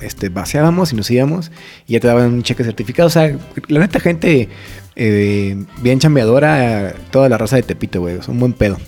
este, 0.00 0.28
vaciábamos 0.28 0.92
y 0.92 0.96
nos 0.96 1.10
íbamos 1.10 1.50
y 1.86 1.94
ya 1.94 2.00
te 2.00 2.08
daban 2.08 2.32
un 2.32 2.42
cheque 2.42 2.64
certificado. 2.64 3.06
O 3.06 3.10
sea, 3.10 3.36
la 3.68 3.80
neta 3.80 4.00
gente 4.00 4.48
eh, 4.96 5.64
bien 5.82 5.98
chambeadora, 5.98 6.94
toda 7.10 7.28
la 7.28 7.38
raza 7.38 7.56
de 7.56 7.62
Tepito, 7.62 8.00
güey, 8.00 8.18
es 8.18 8.28
un 8.28 8.38
buen 8.38 8.52
pedo. 8.52 8.78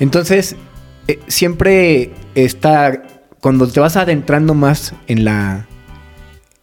Entonces, 0.00 0.56
eh, 1.08 1.18
siempre 1.28 2.12
está, 2.34 3.02
cuando 3.40 3.66
te 3.68 3.80
vas 3.80 3.96
adentrando 3.96 4.54
más 4.54 4.94
en 5.06 5.24
la, 5.24 5.66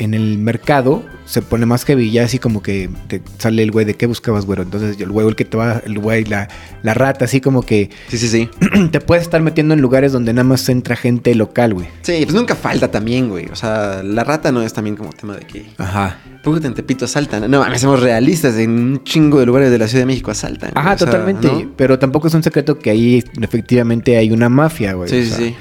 en 0.02 0.14
el 0.16 0.38
mercado, 0.40 1.04
se 1.26 1.42
pone 1.42 1.66
más 1.66 1.86
heavy, 1.86 2.12
ya 2.12 2.24
así 2.24 2.40
como 2.40 2.62
que 2.64 2.90
te 3.08 3.22
sale 3.38 3.62
el 3.62 3.72
güey 3.72 3.86
de 3.86 3.94
qué 3.94 4.08
buscabas, 4.08 4.46
güero. 4.46 4.64
Entonces, 4.64 5.00
el 5.00 5.12
güey, 5.12 5.28
el 5.28 5.36
que 5.36 5.46
te 5.46 5.56
va, 5.58 5.82
el 5.86 6.00
güey, 6.00 6.26
la, 6.26 6.48
la 6.82 6.94
rata, 6.94 7.26
así 7.26 7.40
como 7.40 7.62
que 7.62 7.90
Sí, 8.08 8.18
sí, 8.18 8.28
sí. 8.28 8.50
te 8.92 9.00
puedes 9.00 9.24
estar 9.24 9.42
metiendo 9.42 9.74
en 9.76 9.82
lugares 9.82 10.12
donde 10.12 10.34
nada 10.34 10.44
más 10.44 10.68
entra 10.70 10.96
gente 10.96 11.36
local, 11.36 11.74
güey. 11.76 11.88
Sí, 12.02 12.20
pues 12.24 12.34
nunca 12.34 12.56
falta 12.56 12.90
también, 12.90 13.30
güey. 13.30 13.46
O 13.52 13.56
sea, 13.56 14.02
la 14.04 14.24
rata 14.24 14.52
no 14.52 14.62
es 14.64 14.74
también 14.74 14.96
como 14.96 15.12
tema 15.12 15.36
de 15.36 15.46
que. 15.46 15.66
Ajá. 15.78 16.18
Poco 16.44 16.58
en 16.58 16.74
Tepito 16.74 17.06
asaltan. 17.06 17.50
No, 17.52 17.60
mames, 17.60 17.82
somos 17.82 18.00
realistas. 18.02 18.56
En 18.58 18.72
un 18.72 19.04
chingo 19.04 19.40
de 19.40 19.46
lugares 19.46 19.70
de 19.70 19.78
la 19.78 19.88
Ciudad 19.88 20.02
de 20.02 20.08
México 20.08 20.32
asaltan. 20.32 20.72
güey. 20.74 20.84
Ajá, 20.84 20.96
O 20.96 20.98
sea, 20.98 21.06
totalmente. 21.06 21.48
¿no? 21.48 21.72
Pero 21.78 22.00
tampoco 22.00 22.28
es 22.28 22.34
un 22.34 22.42
secreto 22.42 22.80
que 22.80 22.90
ahí 22.90 23.24
efectivamente 23.40 24.18
hay 24.18 24.32
una 24.32 24.50
mafia, 24.50 24.94
güey. 24.94 25.08
Sí, 25.10 25.20
o 25.20 25.24
sí, 25.24 25.32
sí. 25.50 25.56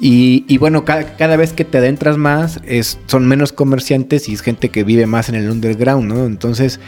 Y, 0.00 0.44
y 0.48 0.56
bueno, 0.58 0.84
ca- 0.84 1.16
cada, 1.16 1.36
vez 1.36 1.52
que 1.52 1.64
te 1.64 1.78
adentras 1.78 2.16
más, 2.16 2.60
es, 2.66 2.98
son 3.06 3.26
menos 3.28 3.52
comerciantes 3.52 4.28
y 4.28 4.32
es 4.32 4.40
gente 4.40 4.70
que 4.70 4.82
vive 4.82 5.06
más 5.06 5.28
en 5.28 5.34
el 5.34 5.50
underground, 5.50 6.08
¿no? 6.10 6.24
Entonces, 6.24 6.80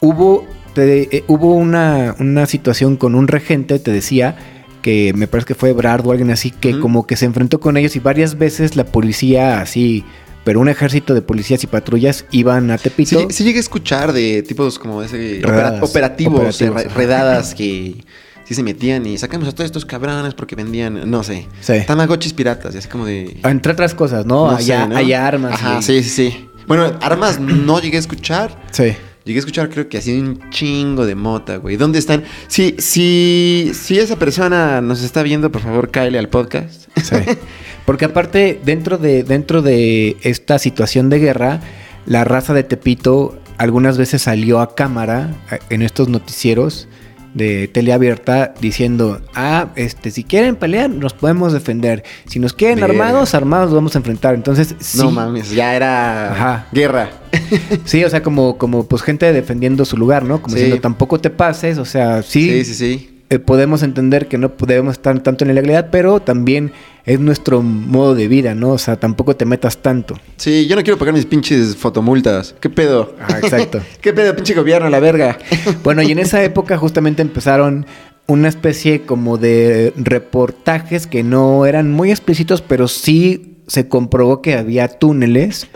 hubo, 0.00 0.46
te- 0.74 1.16
eh, 1.16 1.24
hubo 1.28 1.54
una, 1.54 2.14
una 2.18 2.46
situación 2.46 2.96
con 2.96 3.14
un 3.14 3.28
regente, 3.28 3.78
te 3.78 3.90
decía, 3.90 4.36
que 4.82 5.12
me 5.14 5.26
parece 5.26 5.48
que 5.48 5.54
fue 5.54 5.72
Brad 5.72 6.06
o 6.06 6.10
alguien 6.12 6.30
así, 6.30 6.50
que 6.50 6.78
como 6.80 7.06
que 7.06 7.16
se 7.16 7.26
enfrentó 7.26 7.60
con 7.60 7.76
ellos 7.76 7.96
y 7.96 8.00
varias 8.00 8.38
veces 8.38 8.76
la 8.76 8.84
policía 8.84 9.60
así, 9.60 10.04
pero 10.44 10.58
un 10.60 10.68
ejército 10.70 11.12
de 11.12 11.20
policías 11.22 11.62
y 11.64 11.66
patrullas 11.66 12.24
iban 12.30 12.70
a 12.70 12.78
Sí, 12.78 12.84
Tepito. 12.84 13.26
sí 13.30 13.44
llegué 13.44 13.58
a 13.58 13.60
escuchar 13.60 14.12
de 14.14 14.42
tipos 14.42 14.78
como 14.78 15.02
ese 15.02 15.40
Redadas. 15.42 15.72
opera- 15.82 15.84
operativos, 15.84 16.34
Operativos, 16.62 16.82
eh, 16.84 16.88
redadas 16.96 17.54
que 17.54 18.04
sí 18.50 18.56
se 18.56 18.64
metían 18.64 19.06
y 19.06 19.16
sacamos 19.16 19.46
a 19.46 19.52
todos 19.52 19.66
estos 19.66 19.84
cabrones 19.84 20.34
porque 20.34 20.56
vendían, 20.56 21.08
no 21.08 21.22
sé, 21.22 21.46
Sí. 21.60 21.74
tamagotchis 21.86 22.32
piratas 22.32 22.74
y 22.74 22.78
así 22.78 22.88
como 22.88 23.06
de... 23.06 23.38
Entre 23.44 23.70
otras 23.70 23.94
cosas, 23.94 24.26
¿no? 24.26 24.50
no 24.50 24.56
sé, 24.58 24.64
allá, 24.74 24.88
¿no? 24.88 24.96
allá 24.96 25.24
armas. 25.24 25.52
Ajá, 25.54 25.78
y- 25.78 25.82
sí, 25.84 26.02
sí, 26.02 26.10
sí. 26.10 26.48
Bueno, 26.66 26.92
armas 27.00 27.38
no 27.38 27.80
llegué 27.80 27.96
a 27.96 28.00
escuchar. 28.00 28.60
Sí. 28.72 28.92
Llegué 29.24 29.38
a 29.38 29.40
escuchar 29.40 29.70
creo 29.70 29.88
que 29.88 29.98
así 29.98 30.18
un 30.18 30.50
chingo 30.50 31.06
de 31.06 31.14
mota, 31.14 31.58
güey. 31.58 31.76
¿Dónde 31.76 32.00
están? 32.00 32.24
Si, 32.48 32.74
si, 32.78 33.70
si 33.72 34.00
esa 34.00 34.16
persona 34.16 34.80
nos 34.80 35.00
está 35.04 35.22
viendo, 35.22 35.52
por 35.52 35.62
favor, 35.62 35.92
cáele 35.92 36.18
al 36.18 36.28
podcast. 36.28 36.88
Sí. 37.00 37.14
Porque 37.86 38.06
aparte, 38.06 38.60
dentro 38.64 38.98
de, 38.98 39.22
dentro 39.22 39.62
de 39.62 40.16
esta 40.22 40.58
situación 40.58 41.08
de 41.08 41.20
guerra, 41.20 41.60
la 42.04 42.24
raza 42.24 42.52
de 42.52 42.64
Tepito 42.64 43.38
algunas 43.58 43.98
veces 43.98 44.22
salió 44.22 44.58
a 44.60 44.74
cámara 44.74 45.34
eh, 45.52 45.58
en 45.70 45.82
estos 45.82 46.08
noticieros 46.08 46.88
de 47.34 47.68
teleabierta 47.68 48.54
diciendo, 48.60 49.20
ah, 49.34 49.68
este, 49.76 50.10
si 50.10 50.24
quieren 50.24 50.56
pelear, 50.56 50.90
nos 50.90 51.12
podemos 51.14 51.52
defender. 51.52 52.02
Si 52.26 52.38
nos 52.38 52.52
quieren 52.52 52.82
armados, 52.82 53.34
armados 53.34 53.66
nos 53.66 53.74
vamos 53.76 53.94
a 53.94 53.98
enfrentar. 53.98 54.34
Entonces, 54.34 54.74
sí, 54.80 54.98
No 54.98 55.10
mames, 55.10 55.50
ya 55.50 55.74
era 55.74 56.32
Ajá. 56.32 56.66
guerra. 56.72 57.10
sí, 57.84 58.04
o 58.04 58.10
sea, 58.10 58.22
como, 58.22 58.58
como 58.58 58.86
pues 58.86 59.02
gente 59.02 59.32
defendiendo 59.32 59.84
su 59.84 59.96
lugar, 59.96 60.24
¿no? 60.24 60.42
Como 60.42 60.54
Sí. 60.56 60.62
diciendo, 60.62 60.80
tampoco 60.82 61.20
te 61.20 61.30
pases, 61.30 61.78
o 61.78 61.84
sea, 61.84 62.22
Sí, 62.22 62.64
sí, 62.64 62.74
sí. 62.74 63.19
Eh, 63.30 63.38
podemos 63.38 63.84
entender 63.84 64.26
que 64.26 64.38
no 64.38 64.52
debemos 64.66 64.94
estar 64.94 65.18
tanto 65.20 65.44
en 65.44 65.48
la 65.48 65.52
ilegalidad, 65.52 65.90
pero 65.92 66.18
también 66.18 66.72
es 67.04 67.20
nuestro 67.20 67.62
modo 67.62 68.16
de 68.16 68.26
vida, 68.26 68.56
¿no? 68.56 68.70
O 68.70 68.78
sea, 68.78 68.96
tampoco 68.96 69.36
te 69.36 69.44
metas 69.44 69.78
tanto. 69.78 70.18
Sí, 70.36 70.66
yo 70.66 70.74
no 70.74 70.82
quiero 70.82 70.98
pagar 70.98 71.14
mis 71.14 71.26
pinches 71.26 71.76
fotomultas. 71.76 72.56
¿Qué 72.60 72.68
pedo? 72.68 73.14
Ah, 73.20 73.38
exacto. 73.40 73.80
¿Qué 74.00 74.12
pedo, 74.12 74.34
pinche 74.34 74.54
gobierno, 74.54 74.90
la 74.90 74.98
verga? 74.98 75.38
bueno, 75.84 76.02
y 76.02 76.10
en 76.10 76.18
esa 76.18 76.42
época 76.42 76.76
justamente 76.76 77.22
empezaron 77.22 77.86
una 78.26 78.48
especie 78.48 79.02
como 79.02 79.38
de 79.38 79.92
reportajes 79.96 81.06
que 81.06 81.22
no 81.22 81.66
eran 81.66 81.92
muy 81.92 82.10
explícitos, 82.10 82.62
pero 82.62 82.88
sí 82.88 83.58
se 83.68 83.86
comprobó 83.86 84.42
que 84.42 84.54
había 84.54 84.88
túneles 84.88 85.68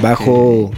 bajo, 0.00 0.70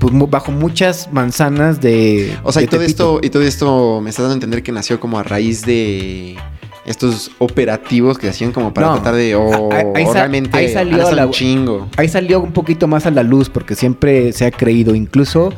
pues, 0.00 0.12
bajo 0.30 0.52
muchas 0.52 1.12
manzanas 1.12 1.80
de... 1.80 2.36
O 2.42 2.52
sea, 2.52 2.60
de 2.60 2.66
y 2.66 2.68
todo 2.68 2.80
Tepito. 2.80 3.16
esto, 3.16 3.20
y 3.26 3.30
todo 3.30 3.42
esto 3.42 4.00
me 4.02 4.10
está 4.10 4.22
dando 4.22 4.32
a 4.32 4.36
entender 4.36 4.62
que 4.62 4.72
nació 4.72 4.98
como 5.00 5.18
a 5.18 5.22
raíz 5.22 5.62
de 5.64 6.36
estos 6.84 7.30
operativos 7.38 8.16
que 8.18 8.28
hacían 8.28 8.52
como 8.52 8.72
para 8.72 8.86
No, 8.88 8.94
tratar 8.94 9.14
de 9.16 9.34
o, 9.34 9.72
ahí- 9.72 10.04
realmente 10.12 10.56
ahí 10.56 10.72
salió 10.72 11.10
la- 11.10 11.26
un 11.26 11.32
chingo. 11.32 11.88
Ahí 11.96 12.08
salió 12.08 12.40
un 12.40 12.52
poquito 12.52 12.86
más 12.86 13.06
a 13.06 13.10
la 13.10 13.22
luz 13.24 13.48
porque 13.48 13.74
siempre 13.74 14.32
se 14.32 14.46
ha 14.46 14.50
creído, 14.50 14.94
incluso 14.94 15.52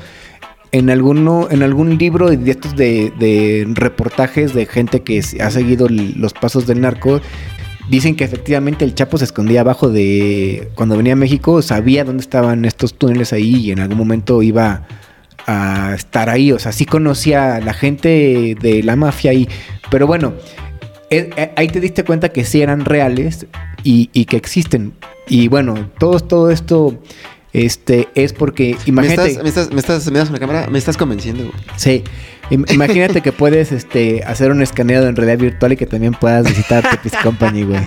en 0.72 0.90
alguno, 0.90 1.48
en 1.50 1.62
algún 1.62 1.96
libro 1.98 2.28
de 2.30 2.50
estos 2.50 2.76
de, 2.76 3.12
de 3.18 3.66
reportajes 3.74 4.54
de 4.54 4.66
gente 4.66 5.00
que 5.00 5.22
ha 5.40 5.50
seguido 5.50 5.86
los 5.88 6.32
pasos 6.34 6.66
del 6.66 6.80
narco, 6.82 7.20
dicen 7.88 8.16
que 8.16 8.24
efectivamente 8.24 8.84
el 8.84 8.94
Chapo 8.94 9.18
se 9.18 9.24
escondía 9.24 9.62
abajo 9.62 9.90
de. 9.90 10.68
Cuando 10.74 10.96
venía 10.96 11.14
a 11.14 11.16
México, 11.16 11.62
sabía 11.62 12.04
dónde 12.04 12.22
estaban 12.22 12.64
estos 12.64 12.94
túneles 12.94 13.32
ahí 13.32 13.56
y 13.56 13.70
en 13.72 13.80
algún 13.80 13.98
momento 13.98 14.42
iba 14.42 14.86
a 15.46 15.94
estar 15.94 16.28
ahí. 16.30 16.52
O 16.52 16.58
sea, 16.58 16.72
sí 16.72 16.84
conocía 16.84 17.56
a 17.56 17.60
la 17.60 17.72
gente 17.72 18.56
de 18.60 18.82
la 18.82 18.96
mafia 18.96 19.30
ahí. 19.30 19.48
Pero 19.90 20.06
bueno, 20.06 20.34
eh, 21.10 21.30
eh, 21.36 21.52
ahí 21.56 21.68
te 21.68 21.80
diste 21.80 22.04
cuenta 22.04 22.30
que 22.30 22.44
sí 22.44 22.60
eran 22.60 22.84
reales 22.84 23.46
y, 23.82 24.10
y 24.12 24.26
que 24.26 24.36
existen. 24.36 24.92
Y 25.26 25.48
bueno, 25.48 25.90
todo, 25.98 26.20
todo 26.20 26.50
esto 26.50 26.98
este, 27.52 28.08
es 28.14 28.32
porque, 28.32 28.76
¿Me 28.84 28.90
imagínate. 28.90 29.30
estás, 29.30 29.42
me, 29.42 29.48
estás, 29.48 29.72
me, 29.72 29.80
estás, 29.80 30.10
me 30.10 30.18
das 30.18 30.30
una 30.30 30.38
cámara? 30.38 30.68
Me 30.70 30.78
estás 30.78 30.96
convenciendo. 30.96 31.50
Sí. 31.76 32.04
Im- 32.50 32.64
Imagínate 32.72 33.20
que 33.20 33.32
puedes 33.32 33.72
este, 33.72 34.22
hacer 34.24 34.50
un 34.50 34.62
escaneado 34.62 35.08
en 35.08 35.16
realidad 35.16 35.38
virtual 35.38 35.72
y 35.72 35.76
que 35.76 35.86
también 35.86 36.14
puedas 36.14 36.46
visitar 36.46 36.82
Pepis 36.90 37.12
Company, 37.22 37.62
güey. 37.64 37.80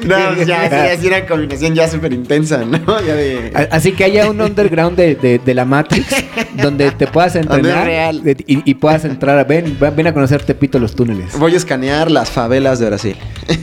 No, 0.04 0.42
ya, 0.42 0.96
sí, 0.98 1.06
una 1.06 1.24
combinación 1.26 1.74
ya 1.74 1.88
súper 1.88 2.12
intensa, 2.12 2.64
¿no? 2.64 2.78
Ya 3.06 3.14
de... 3.14 3.52
A- 3.54 3.76
Así 3.76 3.92
que 3.92 4.04
haya 4.04 4.28
un 4.30 4.40
underground 4.40 4.96
de, 4.96 5.14
de- 5.14 5.38
de 5.38 5.54
la 5.54 5.64
Matrix 5.64 6.06
donde 6.62 6.90
te 6.92 7.06
puedas 7.06 7.36
entrenar 7.36 7.86
real. 7.86 8.22
y, 8.46 8.70
y 8.70 8.74
puedas 8.74 9.04
entrar 9.04 9.46
ven, 9.46 9.76
ven 9.80 9.94
ven 9.96 10.06
a 10.06 10.14
conocer 10.14 10.42
Tepito 10.42 10.78
los 10.78 10.94
túneles. 10.94 11.38
Voy 11.38 11.54
a 11.54 11.56
escanear 11.56 12.10
las 12.10 12.30
favelas 12.30 12.78
de 12.78 12.86
Brasil. 12.86 13.16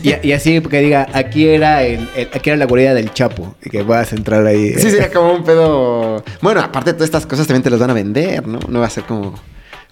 Y, 0.04 0.28
y 0.28 0.32
así 0.34 0.60
que 0.62 0.80
diga, 0.80 1.08
aquí 1.13 1.48
era 1.48 1.84
el, 1.84 2.08
el- 2.15 2.30
aquí 2.34 2.50
era 2.50 2.58
la 2.58 2.65
guarida 2.65 2.94
del 2.94 3.12
Chapo. 3.13 3.56
Y 3.63 3.70
que 3.70 3.84
puedas 3.84 4.12
entrar 4.13 4.46
ahí. 4.46 4.74
Sí, 4.76 4.89
sería 4.91 5.12
como 5.12 5.34
un 5.34 5.44
pedo. 5.44 6.24
Bueno, 6.41 6.62
aparte 6.62 6.91
de 6.91 6.94
todas 6.94 7.08
estas 7.08 7.26
cosas 7.26 7.48
también 7.48 7.63
te 7.63 7.70
las 7.70 7.80
van 7.80 7.89
a 7.89 7.94
vender, 7.94 8.48
¿no? 8.48 8.60
No 8.67 8.80
va 8.80 8.88
a 8.88 8.89
ser 8.89 9.04
como, 9.04 9.36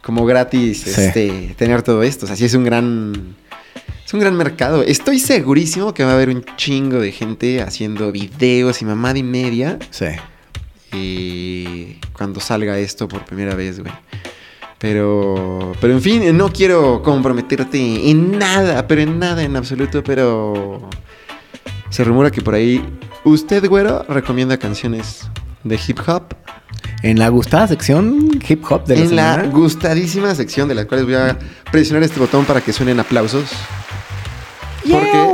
como 0.01 0.25
gratis 0.25 0.81
Sí. 0.81 1.01
este, 1.01 1.55
tener 1.57 1.81
todo 1.81 2.03
esto. 2.03 2.25
O 2.25 2.27
sea, 2.27 2.35
sí 2.35 2.45
es 2.45 2.53
un 2.53 2.63
gran. 2.63 3.35
Es 4.09 4.13
un 4.15 4.21
gran 4.21 4.35
mercado. 4.35 4.81
Estoy 4.81 5.19
segurísimo 5.19 5.93
que 5.93 6.03
va 6.03 6.09
a 6.09 6.13
haber 6.15 6.29
un 6.29 6.43
chingo 6.57 6.99
de 6.99 7.11
gente 7.11 7.61
haciendo 7.61 8.11
videos 8.11 8.81
y 8.81 8.85
mamada 8.85 9.19
y 9.19 9.21
media. 9.21 9.77
Sí. 9.91 10.07
Y 10.91 11.99
cuando 12.13 12.39
salga 12.39 12.79
esto 12.79 13.07
por 13.07 13.23
primera 13.23 13.53
vez, 13.53 13.79
güey. 13.79 13.93
Pero, 14.79 15.73
pero 15.79 15.93
en 15.93 16.01
fin, 16.01 16.35
no 16.35 16.51
quiero 16.51 17.03
comprometerte 17.03 18.09
en 18.09 18.39
nada, 18.39 18.87
pero 18.87 19.01
en 19.01 19.19
nada 19.19 19.43
en 19.43 19.55
absoluto, 19.55 20.03
pero 20.03 20.89
se 21.91 22.03
rumora 22.03 22.31
que 22.31 22.41
por 22.41 22.55
ahí 22.55 22.83
usted, 23.25 23.63
güero, 23.69 24.01
recomienda 24.09 24.57
canciones 24.57 25.29
de 25.63 25.79
hip 25.87 25.99
hop 26.07 26.33
En 27.03 27.19
la 27.19 27.29
gustada 27.29 27.67
sección 27.67 28.41
hip 28.47 28.63
hop 28.71 28.85
de 28.85 28.95
la 28.95 29.03
en 29.03 29.15
la 29.15 29.43
gustadísima 29.43 30.33
sección 30.33 30.67
de 30.67 30.73
la 30.73 30.87
cual 30.87 31.05
voy 31.05 31.13
a 31.13 31.37
presionar 31.71 32.01
este 32.01 32.19
botón 32.19 32.45
para 32.45 32.59
que 32.59 32.73
suenen 32.73 32.99
aplausos. 32.99 33.51
Porque 34.81 35.27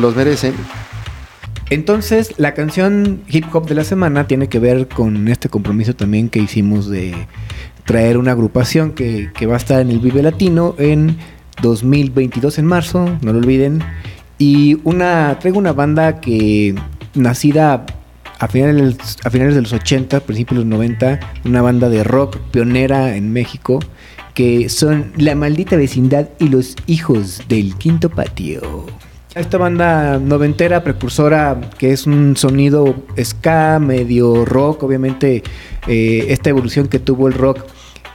los 0.00 0.16
merecen. 0.16 0.54
Entonces, 1.70 2.34
la 2.36 2.54
canción 2.54 3.22
hip 3.28 3.46
hop 3.52 3.66
de 3.66 3.74
la 3.74 3.84
semana 3.84 4.26
tiene 4.26 4.48
que 4.48 4.58
ver 4.58 4.88
con 4.88 5.28
este 5.28 5.48
compromiso 5.48 5.94
también 5.94 6.28
que 6.28 6.38
hicimos 6.38 6.88
de 6.88 7.14
traer 7.84 8.18
una 8.18 8.32
agrupación 8.32 8.92
que, 8.92 9.30
que 9.34 9.46
va 9.46 9.54
a 9.54 9.56
estar 9.58 9.80
en 9.80 9.90
el 9.90 9.98
Vive 9.98 10.22
Latino 10.22 10.74
en 10.78 11.16
2022 11.62 12.58
en 12.58 12.66
marzo, 12.66 13.18
no 13.22 13.32
lo 13.32 13.38
olviden. 13.38 13.82
Y 14.38 14.78
una 14.84 15.38
traigo 15.38 15.58
una 15.58 15.72
banda 15.72 16.20
que 16.20 16.74
nacida 17.14 17.86
a 18.38 18.48
finales, 18.48 18.96
a 19.24 19.30
finales 19.30 19.54
de 19.54 19.62
los 19.62 19.72
80, 19.72 20.20
principios 20.20 20.58
de 20.58 20.64
los 20.64 20.66
90, 20.66 21.20
una 21.44 21.62
banda 21.62 21.88
de 21.88 22.04
rock 22.04 22.38
pionera 22.50 23.16
en 23.16 23.32
México 23.32 23.80
que 24.34 24.68
son 24.68 25.12
La 25.16 25.34
Maldita 25.34 25.76
Vecindad 25.76 26.28
y 26.38 26.48
los 26.48 26.76
Hijos 26.86 27.42
del 27.48 27.76
Quinto 27.76 28.10
Patio. 28.10 28.86
Esta 29.34 29.58
banda 29.58 30.18
noventera, 30.18 30.84
precursora, 30.84 31.60
que 31.78 31.92
es 31.92 32.06
un 32.06 32.36
sonido 32.36 32.94
ska, 33.20 33.80
medio 33.80 34.44
rock, 34.44 34.82
obviamente 34.84 35.42
eh, 35.88 36.26
esta 36.28 36.50
evolución 36.50 36.86
que 36.86 37.00
tuvo 37.00 37.26
el 37.26 37.34
rock, 37.34 37.60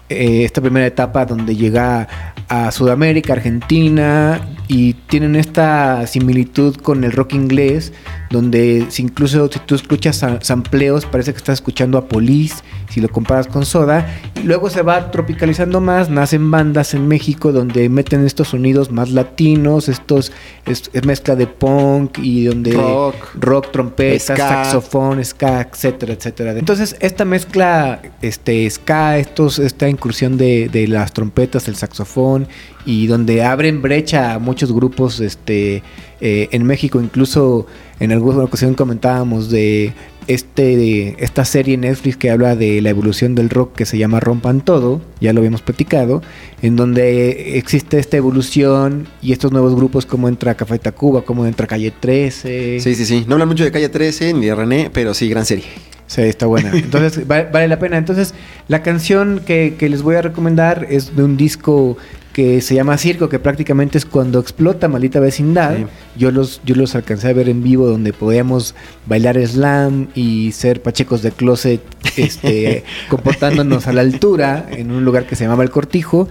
eh, 0.07 0.43
esta 0.45 0.61
primera 0.61 0.85
etapa 0.87 1.25
donde 1.25 1.55
llega 1.55 2.07
a 2.47 2.71
Sudamérica, 2.71 3.33
Argentina, 3.33 4.39
y 4.67 4.93
tienen 4.93 5.35
esta 5.35 6.07
similitud 6.07 6.75
con 6.77 7.03
el 7.03 7.11
rock 7.11 7.33
inglés, 7.33 7.91
donde 8.31 8.85
si 8.89 9.03
incluso 9.03 9.49
si 9.51 9.59
tú 9.59 9.75
escuchas 9.75 10.15
sa- 10.17 10.39
sampleos, 10.41 11.05
parece 11.05 11.31
que 11.33 11.37
estás 11.37 11.55
escuchando 11.59 11.97
a 11.97 12.07
Police, 12.07 12.63
si 12.89 13.01
lo 13.01 13.09
comparas 13.09 13.47
con 13.47 13.65
Soda, 13.65 14.07
y 14.35 14.43
luego 14.43 14.69
se 14.69 14.81
va 14.81 15.11
tropicalizando 15.11 15.79
más, 15.81 16.09
nacen 16.09 16.49
bandas 16.51 16.93
en 16.93 17.07
México 17.07 17.51
donde 17.51 17.89
meten 17.89 18.25
estos 18.25 18.49
sonidos 18.49 18.91
más 18.91 19.11
latinos, 19.11 19.89
estos 19.89 20.31
es, 20.65 20.89
es 20.93 21.05
mezcla 21.05 21.35
de 21.35 21.47
punk 21.47 22.17
y 22.19 22.45
donde 22.45 22.73
Rock. 22.73 23.15
rock 23.39 23.71
trompetas, 23.71 24.23
Ska. 24.23 24.37
saxofón, 24.37 25.23
ska, 25.23 25.61
etcétera, 25.61 26.13
etcétera. 26.13 26.51
Entonces, 26.57 26.95
esta 26.99 27.25
mezcla, 27.25 28.01
este, 28.21 28.69
ska, 28.69 29.17
estos, 29.17 29.59
esta 29.59 29.87
incursión 29.87 30.37
de, 30.37 30.69
de 30.69 30.87
las 30.87 31.13
trompetas, 31.13 31.67
el 31.67 31.75
saxofón, 31.75 32.47
y 32.85 33.07
donde 33.07 33.43
abren 33.43 33.81
brecha 33.81 34.33
a 34.33 34.39
muchos 34.39 34.71
grupos, 34.71 35.19
este, 35.19 35.83
eh, 36.21 36.49
en 36.51 36.63
México, 36.63 36.99
incluso 36.99 37.65
en 37.99 38.11
alguna 38.11 38.43
ocasión 38.43 38.73
comentábamos 38.73 39.49
de 39.49 39.93
este, 40.29 41.15
esta 41.23 41.43
serie 41.43 41.73
en 41.73 41.81
Netflix 41.81 42.15
que 42.15 42.29
habla 42.29 42.55
de 42.55 42.81
la 42.81 42.89
evolución 42.91 43.33
del 43.35 43.49
rock 43.49 43.75
que 43.75 43.85
se 43.85 43.97
llama 43.97 44.19
Rompan 44.19 44.61
Todo, 44.61 45.01
ya 45.19 45.33
lo 45.33 45.39
habíamos 45.39 45.61
platicado, 45.63 46.21
en 46.61 46.75
donde 46.75 47.57
existe 47.57 47.97
esta 47.99 48.17
evolución 48.17 49.07
y 49.21 49.31
estos 49.33 49.51
nuevos 49.51 49.75
grupos 49.75 50.05
como 50.05 50.27
entra 50.29 50.55
Café 50.55 50.77
Tacuba, 50.79 51.23
como 51.23 51.45
entra 51.45 51.65
Calle 51.67 51.91
13. 51.99 52.79
Sí, 52.79 52.95
sí, 52.95 53.05
sí. 53.05 53.25
No 53.27 53.33
hablan 53.35 53.47
mucho 53.49 53.63
de 53.63 53.71
Calle 53.71 53.89
13 53.89 54.33
ni 54.35 54.45
de 54.45 54.55
René, 54.55 54.89
pero 54.93 55.13
sí, 55.13 55.27
gran 55.29 55.45
serie. 55.45 55.65
Sí, 56.07 56.21
está 56.21 56.45
buena. 56.45 56.71
Entonces, 56.73 57.23
va- 57.29 57.43
vale 57.51 57.67
la 57.67 57.79
pena. 57.79 57.97
Entonces, 57.97 58.33
la 58.67 58.81
canción 58.83 59.41
que, 59.45 59.75
que 59.77 59.89
les 59.89 60.01
voy 60.03 60.15
a 60.15 60.21
recomendar 60.21 60.87
es 60.89 61.15
de 61.15 61.23
un 61.23 61.37
disco 61.37 61.97
que 62.33 62.61
se 62.61 62.75
llama 62.75 62.97
Circo, 62.97 63.27
que 63.29 63.39
prácticamente 63.39 63.97
es 63.97 64.05
cuando 64.05 64.39
explota 64.39 64.87
Maldita 64.87 65.19
Vecindad. 65.19 65.77
Sí. 65.77 65.85
Yo 66.17 66.31
los 66.31 66.61
yo 66.63 66.75
los 66.75 66.95
alcancé 66.95 67.29
a 67.29 67.33
ver 67.33 67.49
en 67.49 67.63
vivo 67.63 67.87
donde 67.87 68.13
podíamos 68.13 68.75
bailar 69.05 69.39
slam 69.45 70.07
y 70.15 70.51
ser 70.51 70.81
pachecos 70.81 71.21
de 71.21 71.31
closet, 71.31 71.81
este, 72.17 72.83
comportándonos 73.09 73.87
a 73.87 73.93
la 73.93 74.01
altura 74.01 74.67
en 74.71 74.91
un 74.91 75.05
lugar 75.05 75.25
que 75.25 75.35
se 75.35 75.45
llamaba 75.45 75.63
El 75.63 75.71
Cortijo. 75.71 76.27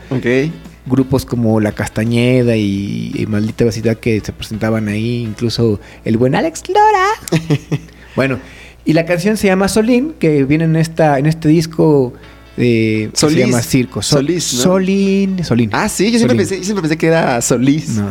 Grupos 0.86 1.26
como 1.26 1.60
La 1.60 1.72
Castañeda 1.72 2.56
y, 2.56 3.12
y 3.14 3.26
Maldita 3.26 3.66
Vecindad 3.66 3.96
que 3.96 4.20
se 4.20 4.32
presentaban 4.32 4.88
ahí, 4.88 5.22
incluso 5.22 5.80
el 6.06 6.16
buen 6.16 6.34
Alex 6.34 6.62
Lora. 6.68 7.42
bueno, 8.16 8.38
y 8.86 8.94
la 8.94 9.04
canción 9.04 9.36
se 9.36 9.48
llama 9.48 9.68
Solín, 9.68 10.14
que 10.18 10.44
viene 10.44 10.64
en 10.64 10.76
esta 10.76 11.18
en 11.18 11.26
este 11.26 11.50
disco 11.50 12.14
eh, 12.58 13.10
Solís. 13.14 13.34
se 13.36 13.40
llama 13.46 13.62
Circo. 13.62 14.02
So- 14.02 14.16
Solís, 14.16 14.54
¿no? 14.54 14.60
Solín, 14.62 15.44
Solín. 15.44 15.70
Ah, 15.72 15.88
sí, 15.88 16.10
yo 16.10 16.18
siempre, 16.18 16.36
pensé, 16.36 16.58
yo 16.58 16.64
siempre 16.64 16.82
pensé 16.82 16.96
que 16.98 17.06
era 17.06 17.40
Solís. 17.40 17.90
No, 17.90 18.08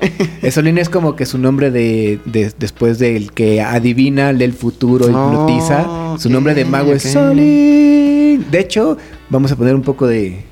eh, 0.42 0.50
Solín 0.50 0.78
es 0.78 0.88
como 0.88 1.14
que 1.14 1.26
su 1.26 1.38
nombre 1.38 1.70
de, 1.70 2.18
de- 2.24 2.52
después 2.58 2.98
del 2.98 3.32
que 3.32 3.60
adivina, 3.60 4.32
lee 4.32 4.44
el 4.44 4.52
futuro, 4.54 5.04
Oh, 5.06 5.08
hipnotiza. 5.10 6.18
Su 6.18 6.30
nombre 6.30 6.54
de 6.54 6.64
mago 6.64 6.92
es. 6.92 7.02
Solín. 7.04 8.46
De 8.50 8.58
hecho, 8.60 8.96
vamos 9.30 9.52
a 9.52 9.56
poner 9.56 9.74
un 9.74 9.82
poco 9.82 10.06
de. 10.06 10.44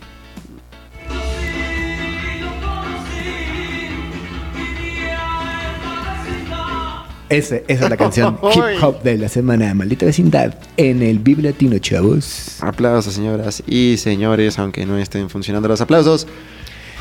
Ese- 7.31 7.65
esa 7.69 7.85
es 7.85 7.91
la 7.91 7.97
canción 7.97 8.39
hip 8.55 8.83
hop 8.83 9.03
de 9.03 9.17
la 9.17 9.29
semana 9.29 9.73
Maldita 9.73 10.05
Vecindad 10.05 10.55
en 10.77 11.03
el 11.03 11.19
Vive 11.21 11.43
Latino, 11.43 11.79
chavos. 11.79 12.57
Aplausos, 12.61 13.15
señoras 13.15 13.63
y 13.67 13.97
señores, 13.99 14.59
aunque 14.59 14.85
no 14.85 14.99
estén 14.99 15.31
funcionando 15.31 15.69
los 15.69 15.81
aplausos. 15.81 16.27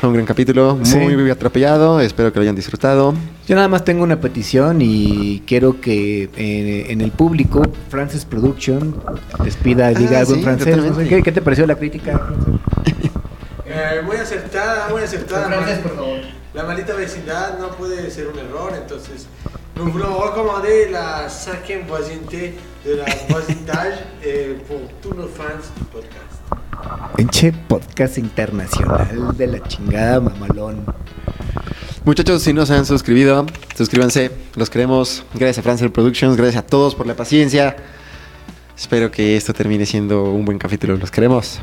Fue 0.00 0.08
un 0.08 0.14
gran 0.14 0.24
capítulo, 0.24 0.76
muy, 0.76 0.86
Sí. 0.86 0.96
muy 0.96 1.28
atropellado. 1.30 2.00
Espero 2.00 2.32
que 2.32 2.38
lo 2.38 2.44
hayan 2.44 2.54
disfrutado. 2.56 3.12
Yo 3.46 3.54
nada 3.54 3.68
más 3.68 3.84
tengo 3.84 4.02
una 4.02 4.18
petición 4.18 4.80
y 4.80 5.42
quiero 5.46 5.78
que 5.80 6.30
eh, 6.36 6.86
en 6.88 7.02
el 7.02 7.10
público 7.10 7.62
Francis 7.90 8.24
Production 8.24 8.94
despida, 9.44 9.88
diga 9.90 10.16
Ah, 10.16 10.20
algo 10.20 10.32
en 10.32 10.38
sí, 10.38 10.42
francés. 10.44 10.76
no 10.78 10.94
sé. 10.94 11.06
¿qué, 11.08 11.22
qué 11.22 11.32
te 11.32 11.42
pareció 11.42 11.66
la 11.66 11.74
crítica? 11.74 12.18
Eh, 13.66 14.00
muy 14.04 14.16
acertada, 14.16 14.88
muy 14.90 15.02
acertada. 15.02 15.46
Francés, 15.48 15.78
por 15.80 15.94
favor. 15.96 16.18
La 16.54 16.64
maldita 16.64 16.94
vecindad 16.94 17.58
no 17.58 17.68
puede 17.72 18.10
ser 18.10 18.28
un 18.28 18.38
error, 18.38 18.72
entonces 18.80 19.26
nous 19.76 19.90
voulons 19.90 20.14
recommander 20.18 20.88
la 20.90 21.28
cinquième 21.28 21.86
voisinité 21.86 22.54
de 22.84 22.96
la 22.96 23.06
voisinage 23.28 23.98
eh, 24.24 24.56
pour 24.66 24.80
tous 25.02 25.14
nos 25.14 25.28
fans 25.28 25.60
du 25.76 25.84
podcast. 25.84 26.40
Enche 27.18 27.52
podcast 27.68 28.18
internacional 28.18 29.36
de 29.36 29.46
la 29.46 29.60
chingada 29.68 30.20
mamalón. 30.20 30.84
Muchachos, 32.04 32.42
si 32.42 32.52
no 32.52 32.64
se 32.64 32.74
han 32.74 32.86
suscribido, 32.86 33.46
suscríbanse. 33.76 34.30
Los 34.56 34.70
queremos. 34.70 35.24
Gracias 35.34 35.58
a 35.58 35.62
Francer 35.62 35.92
Productions. 35.92 36.36
Gracias 36.36 36.64
a 36.64 36.66
todos 36.66 36.94
por 36.94 37.06
la 37.06 37.14
paciencia. 37.14 37.76
Espero 38.76 39.10
que 39.10 39.36
esto 39.36 39.52
termine 39.52 39.84
siendo 39.84 40.24
un 40.24 40.46
buen 40.46 40.58
capítulo. 40.58 40.96
Los 40.96 41.10
queremos. 41.10 41.60